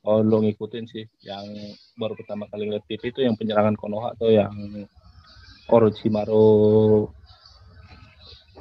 [0.06, 1.06] Oh, lu ngikutin sih.
[1.22, 4.50] Yang baru pertama kali ngeliat TV itu yang penyerangan Konoha atau yang
[5.66, 7.10] Orochimaru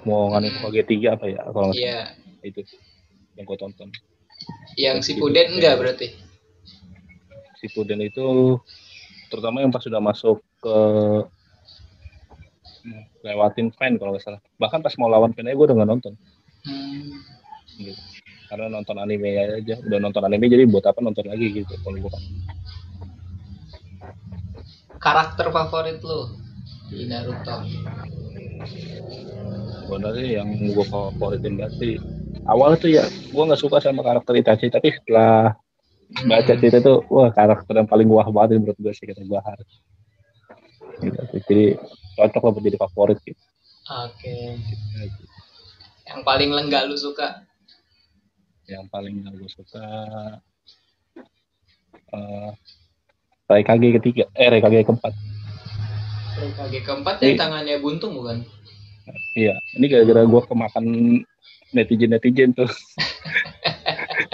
[0.05, 0.85] mau nganin hmm.
[0.85, 2.13] tiga apa ya kalau nggak yeah.
[2.45, 2.61] itu
[3.33, 3.89] yang gue tonton
[4.75, 6.07] yang si Puden enggak berarti?
[7.59, 8.59] Si Puden itu
[9.31, 10.77] terutama yang pas sudah masuk ke
[13.25, 14.41] lewatin fan kalau nggak salah.
[14.61, 16.13] Bahkan pas mau lawan fan aja gue udah nggak nonton.
[16.65, 17.23] Hmm.
[17.81, 18.01] Gitu.
[18.45, 22.11] Karena nonton anime aja, udah nonton anime jadi buat apa nonton lagi gitu kalau gue.
[25.01, 26.37] Karakter favorit lo
[26.93, 27.65] di Naruto?
[29.85, 31.93] Sebenarnya yang gue favoritin banget sih
[32.45, 35.57] awal tuh ya gue nggak suka sama karakter Itachi tapi setelah
[36.29, 39.71] baca cerita tuh wah karakter yang paling wah banget menurut gue sih kata gue harus
[41.01, 41.19] gitu,
[41.49, 41.65] jadi
[42.15, 43.41] cocok lah buat jadi favorit gitu.
[43.85, 44.31] Oke.
[44.31, 45.11] Okay.
[45.11, 45.23] Gitu.
[46.05, 47.43] yang paling lenggak lu suka?
[48.69, 49.85] Yang paling gue suka
[52.13, 52.49] uh,
[53.49, 55.13] Raikage ketiga eh Raikage keempat.
[56.39, 58.45] Raikage keempat yang tangannya buntung bukan?
[59.35, 60.85] Iya ini gara-gara gue kemakan
[61.75, 62.71] netizen netizen tuh.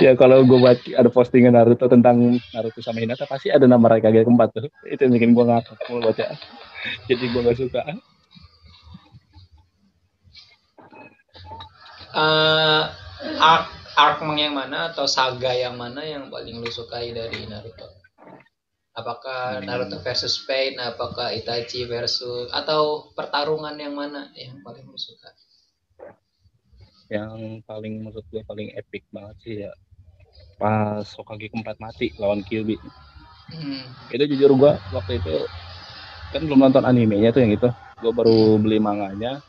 [0.02, 4.26] Ya kalau gue baca ada postingan Naruto tentang Naruto sama Hinata pasti ada nama Raikage
[4.26, 4.66] keempat tuh.
[4.90, 6.26] Itu yang bikin gue ngakak mau baca.
[7.10, 7.82] Jadi gue gak suka.
[12.18, 12.90] Uh,
[13.38, 18.02] arc arc yang mana atau saga yang mana yang paling lu sukai dari Naruto?
[18.98, 19.70] Apakah hmm.
[19.70, 20.82] Naruto versus Pain?
[20.82, 25.30] Apakah Itachi versus atau pertarungan yang mana yang paling lu suka
[27.12, 29.72] yang paling menurut gue paling epic banget sih ya.
[30.56, 32.80] Pas Hokage keempat mati lawan Kyuubi.
[33.52, 33.84] Hmm.
[34.16, 35.44] itu jujur gua waktu itu
[36.32, 37.68] kan belum nonton animenya tuh yang itu.
[38.00, 39.44] Gua baru beli manganya.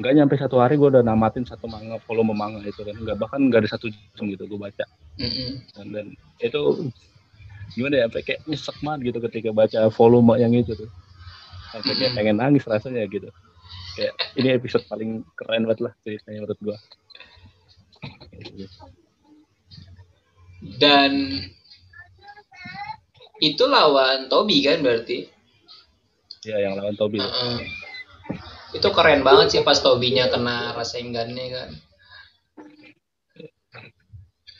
[0.00, 2.80] Nggak nyampe satu hari gue udah namatin satu manga volume manga itu.
[2.80, 4.86] Kan nggak bahkan nggak ada satu jam gitu gue baca.
[5.18, 5.50] Mm-hmm.
[5.74, 6.06] dan, dan
[6.38, 6.62] itu
[7.74, 10.88] gimana ya kayak nyesek banget gitu ketika baca volume yang itu tuh.
[11.74, 13.28] Sampai kayak pengen nangis rasanya gitu
[13.98, 16.76] kayak ini episode paling keren banget lah ceritanya menurut gue
[20.78, 21.12] dan
[23.38, 25.30] itu lawan Tobi kan berarti?
[26.42, 27.22] Ya, yang lawan Tobi.
[27.22, 27.58] Uh -uh.
[28.74, 31.70] Itu keren banget sih pas Tobinya kena Rasengan-nya kan.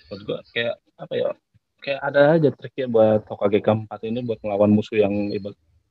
[0.08, 1.30] Menurut gua kayak apa ya?
[1.82, 5.14] Kayak ada aja triknya buat Hokage keempat ini buat melawan musuh yang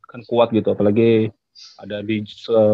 [0.07, 1.31] kan kuat gitu, apalagi
[1.77, 2.25] ada di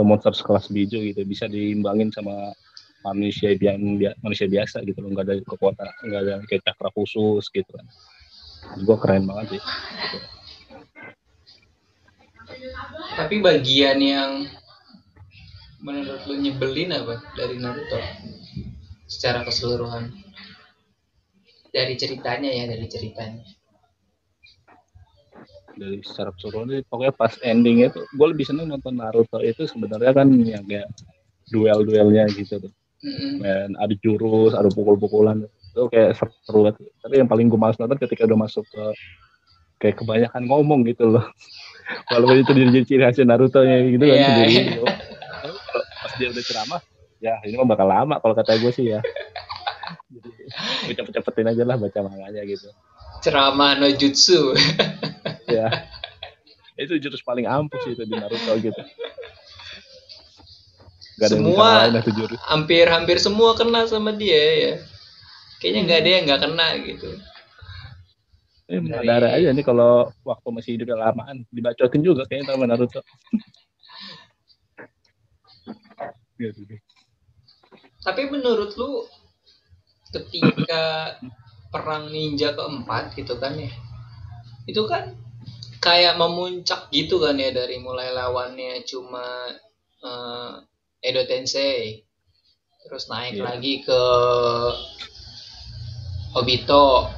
[0.03, 2.51] monster sekelas Bijo gitu, bisa diimbangin sama
[3.03, 7.67] manusia yang manusia biasa gitu loh nggak ada kekuatan nggak ada kayak cakra khusus gitu
[7.67, 7.85] kan.
[8.79, 9.61] Gue keren banget sih.
[13.19, 14.31] Tapi bagian yang
[15.83, 17.99] menurut lu nyebelin apa dari Naruto?
[19.05, 20.09] Secara keseluruhan.
[21.73, 23.43] Dari ceritanya ya dari ceritanya
[25.77, 30.27] dari secara keseluruhan pokoknya pas ending itu gue lebih seneng nonton Naruto itu sebenarnya kan
[30.29, 30.89] yang kayak
[31.49, 32.73] duel-duelnya gitu tuh.
[33.43, 36.15] Dan ada jurus ada pukul-pukulan itu kayak
[36.45, 36.87] seru banget.
[37.03, 38.83] Tapi yang paling gue males nonton ketika udah masuk ke
[39.83, 41.25] kayak kebanyakan ngomong gitu loh.
[42.13, 44.53] Walaupun itu jadi ciri khas Naruto nya gitu kan yeah, sendiri.
[44.79, 44.95] Yeah.
[46.03, 46.81] pas dia udah ceramah
[47.23, 48.99] ya ini mah bakal lama kalau kata gue sih ya.
[50.83, 52.71] Jadi cepet-cepetin aja lah baca manganya gitu.
[53.23, 54.51] Ceramah no jutsu
[55.47, 55.67] ya.
[56.83, 58.81] Itu jurus paling ampuh sih itu di Naruto gitu.
[61.21, 61.85] Gak semua
[62.49, 64.73] hampir-hampir semua kena sama dia ya.
[65.61, 67.09] Kayaknya nggak ada yang nggak kena gitu.
[68.73, 69.29] Eh, Dari...
[69.37, 71.45] aja nih kalau waktu masih hidup lamaan.
[71.53, 73.05] Dibacotin juga kayaknya sama Naruto.
[78.01, 79.05] Tapi menurut lu
[80.09, 81.15] ketika
[81.69, 83.69] perang ninja keempat gitu kan ya
[84.69, 85.15] itu kan
[85.83, 89.51] kayak memuncak gitu kan ya dari mulai lawannya cuma
[89.99, 90.63] uh,
[91.03, 91.99] Edo Tensei
[92.87, 93.45] terus naik yeah.
[93.51, 94.01] lagi ke
[96.33, 97.11] Obito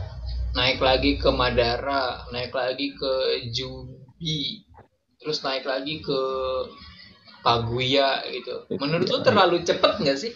[0.57, 3.13] naik lagi ke Madara naik lagi ke
[3.53, 4.65] Jubi
[5.21, 6.21] terus naik lagi ke
[7.45, 8.65] Kaguya gitu.
[8.81, 10.33] Menurut lu terlalu cepet nggak sih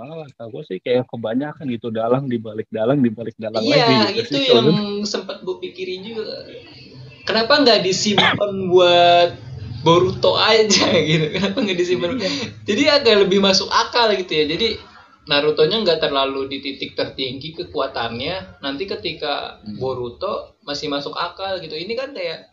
[0.00, 4.38] malah gue sih kayak kebanyakan gitu dalang dibalik dalang dibalik dalang iya, lagi gitu itu
[4.40, 4.68] sih, yang
[5.04, 6.48] sempat gue pikirin juga.
[7.28, 9.30] Kenapa nggak disimpan buat
[9.84, 11.26] Boruto aja gitu?
[11.36, 12.16] Kenapa nggak disimpan?
[12.16, 12.30] Iya.
[12.64, 14.44] jadi agak lebih masuk akal gitu ya.
[14.48, 14.68] Jadi
[15.30, 18.64] Naruto-nya nggak terlalu di titik tertinggi kekuatannya.
[18.64, 19.78] Nanti ketika hmm.
[19.78, 21.76] Boruto masih masuk akal gitu.
[21.76, 22.50] Ini kan kayak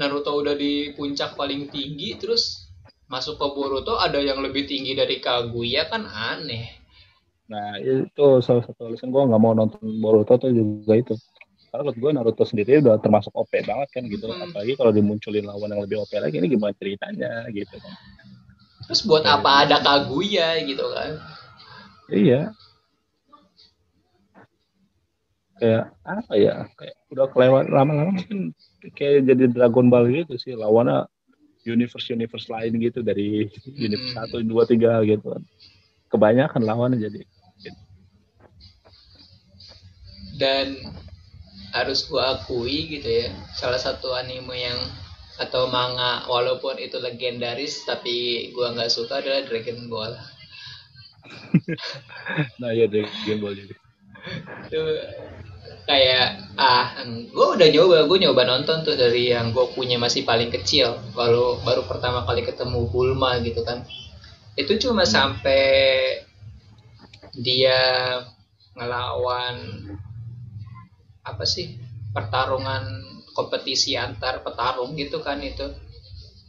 [0.00, 2.65] Naruto udah di puncak paling tinggi terus
[3.06, 6.66] masuk ke Boruto ada yang lebih tinggi dari Kaguya kan aneh.
[7.46, 11.14] Nah itu salah satu alasan gue nggak mau nonton Boruto tuh juga itu.
[11.70, 14.26] Karena menurut gue Naruto sendiri udah termasuk OP banget kan gitu.
[14.30, 14.50] Hmm.
[14.50, 17.94] apalagi kalau dimunculin lawan yang lebih OP lagi ini gimana ceritanya gitu kan.
[18.86, 21.10] Terus buat Kayak apa ada Kaguya gitu kan?
[22.10, 22.40] Iya.
[25.56, 26.54] Kayak apa ya?
[26.74, 28.54] Kayak udah kelewat lama-lama mungkin
[28.94, 31.06] kayak jadi Dragon Ball gitu sih lawannya
[31.66, 33.76] universe universe lain gitu dari hmm.
[33.76, 35.34] universe satu dua tiga gitu.
[35.34, 35.42] Kan
[36.10, 37.20] kebanyakan lawannya jadi.
[40.36, 40.76] Dan
[41.72, 44.80] harus gua akui gitu ya salah satu anime yang
[45.36, 50.14] atau manga walaupun itu legendaris tapi gua nggak suka adalah Dragon Ball.
[52.60, 53.74] Nah ya Dragon Ball jadi.
[54.66, 54.80] Itu
[55.86, 60.50] kayak ah gue udah nyoba gue nyoba nonton tuh dari yang gue punya masih paling
[60.50, 63.86] kecil baru baru pertama kali ketemu Bulma gitu kan
[64.58, 65.12] itu cuma hmm.
[65.14, 65.62] sampai
[67.38, 67.78] dia
[68.74, 69.56] ngelawan
[71.22, 71.78] apa sih
[72.10, 73.06] pertarungan
[73.36, 75.70] kompetisi antar petarung gitu kan itu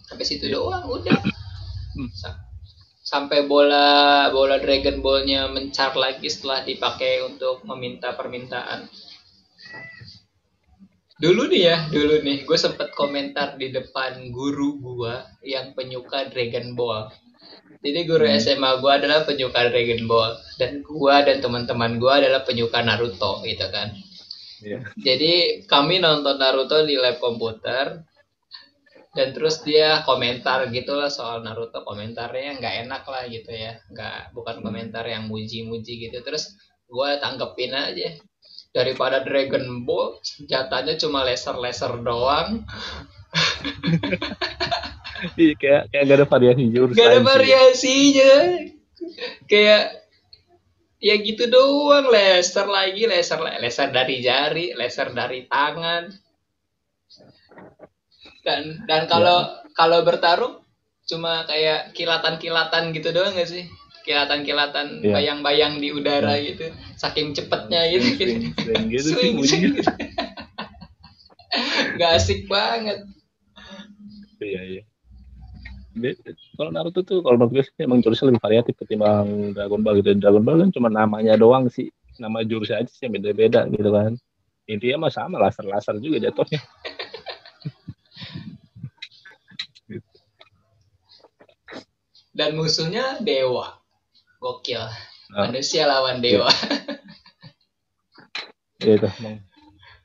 [0.07, 1.19] sampai situ doang udah
[1.93, 2.09] hmm.
[3.05, 8.87] sampai bola bola Dragon Ball-nya mencar lagi setelah dipakai untuk meminta permintaan.
[11.17, 15.15] Dulu nih ya, dulu nih, gue sempet komentar di depan guru gue
[15.49, 17.09] yang penyuka Dragon Ball.
[17.81, 18.37] Jadi guru hmm.
[18.37, 23.65] SMA gue adalah penyuka Dragon Ball dan gue dan teman-teman gue adalah penyuka Naruto gitu
[23.73, 23.97] kan.
[24.61, 24.81] Yeah.
[24.97, 28.01] Jadi kami nonton Naruto di lab komputer
[29.17, 34.61] dan terus dia komentar gitulah soal Naruto komentarnya nggak enak lah gitu ya nggak bukan
[34.61, 36.53] komentar yang muji-muji gitu terus
[36.85, 38.13] gue tanggepin aja
[38.77, 42.61] daripada Dragon Ball jatahnya cuma laser-laser doang.
[45.33, 48.33] Iya kayak kayak gak ada variasi jurus gak ada variasinya.
[49.49, 49.83] Kayak
[51.01, 56.13] ya gitu doang laser lagi laser laser dari jari laser dari tangan.
[58.45, 59.73] Dan dan kalau ya.
[59.73, 60.61] kalau bertarung
[61.07, 63.65] cuma kayak kilatan-kilatan gitu doang gak sih
[64.07, 65.19] kilatan-kilatan ya.
[65.19, 66.55] bayang-bayang di udara ya.
[66.55, 68.15] gitu saking cepetnya gitu.
[68.15, 69.83] swing, swing, gitu swing, swing, gitu.
[71.99, 73.03] gak asik banget.
[74.37, 74.83] Iya iya.
[76.53, 80.13] Kalau Naruto tuh kalau menurut gue sih emang jurusnya lebih variatif ketimbang Dragon Ball gitu.
[80.21, 81.89] Dragon Ball kan cuma namanya doang sih.
[82.21, 84.13] Nama jurusnya aja sih beda-beda gitu kan.
[84.69, 86.61] Intinya mah sama laser-laser juga jatuhnya.
[92.37, 93.81] Dan musuhnya dewa
[94.41, 94.83] gokil.
[95.35, 95.43] Oh.
[95.43, 96.47] manusia lawan dewa.
[98.77, 99.09] Ya itu.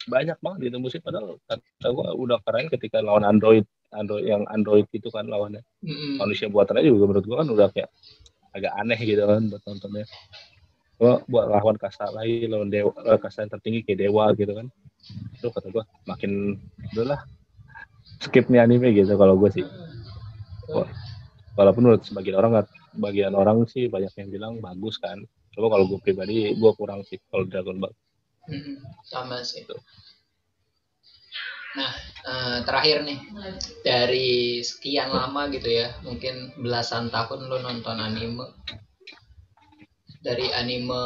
[0.09, 4.89] Banyak banget itu musuh padahal kata gue udah keren ketika lawan android android yang android
[4.97, 5.61] itu kan lawannya.
[5.85, 6.17] Mm-hmm.
[6.17, 7.93] manusia buatannya juga menurut gue kan udah kayak
[8.57, 10.09] agak aneh gitu kan buat nontonnya.
[10.97, 14.67] Gua buat lawan kasar lagi lawan dewa eh, kasar yang tertinggi kayak dewa gitu kan.
[15.37, 16.57] Itu kata gue makin
[16.97, 17.21] udahlah
[18.25, 19.67] skip nih anime gitu kalau gue sih.
[21.53, 22.65] Walaupun menurut sebagian orang
[22.97, 25.21] bagian orang sih banyak yang bilang bagus kan.
[25.53, 27.93] Coba kalau gue pribadi gue kurang sih kalau Dragon Ball.
[28.49, 29.65] Hmm, sama sih.
[29.65, 29.77] Itu
[31.73, 31.93] nah
[32.29, 33.19] uh, terakhir nih.
[33.81, 38.49] Dari sekian lama gitu ya mungkin belasan tahun lo nonton anime.
[40.23, 41.03] Dari anime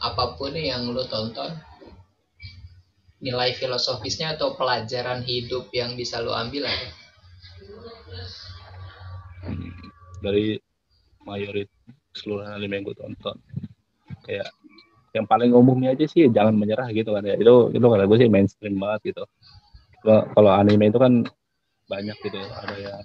[0.00, 1.52] apa pun nih yang lo tonton
[3.18, 6.88] nilai filosofisnya atau pelajaran hidup yang bisa lo ambil ada?
[10.18, 10.58] Dari
[11.28, 11.76] mayoritas
[12.16, 13.36] seluruh anime yang gue tonton.
[14.24, 14.48] Kayak
[15.16, 17.36] yang paling umumnya aja sih jangan menyerah gitu kan ya.
[17.36, 19.24] Itu itu kalau gue sih mainstream banget gitu.
[20.04, 21.12] Kalau anime itu kan
[21.88, 22.38] banyak gitu.
[22.40, 22.96] Ada ya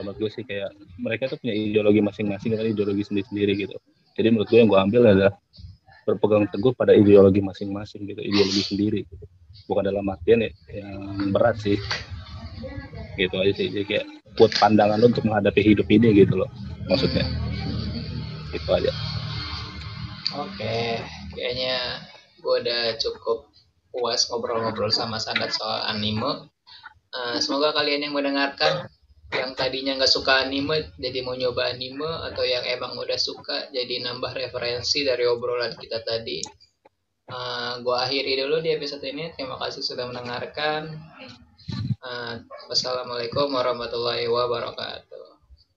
[0.00, 3.76] menurut gue sih kayak mereka tuh punya ideologi masing-masing kan ideologi sendiri-sendiri gitu.
[4.16, 5.34] Jadi menurut gue yang gue ambil adalah
[6.02, 9.26] berpegang teguh pada ideologi masing-masing gitu ideologi sendiri gitu.
[9.68, 11.78] bukan dalam artian ya, yang berat sih.
[13.20, 13.68] Gitu aja sih.
[13.68, 14.06] Jadi kayak
[14.40, 16.50] buat pandangan lo untuk menghadapi hidup ini gitu loh
[16.88, 17.26] maksudnya.
[18.52, 18.92] Itu aja.
[20.32, 21.02] Oke
[21.34, 22.04] kayaknya
[22.40, 23.48] gue udah cukup
[23.92, 26.48] puas ngobrol-ngobrol sama Sandat soal anime.
[27.12, 28.88] Uh, semoga kalian yang mendengarkan
[29.32, 34.04] yang tadinya nggak suka anime jadi mau nyoba anime atau yang emang udah suka jadi
[34.04, 36.40] nambah referensi dari obrolan kita tadi.
[37.32, 39.32] Uh, eh, gue akhiri dulu di episode ini.
[39.36, 41.00] Terima kasih sudah mendengarkan.
[42.02, 45.11] Uh, wassalamualaikum warahmatullahi wabarakatuh.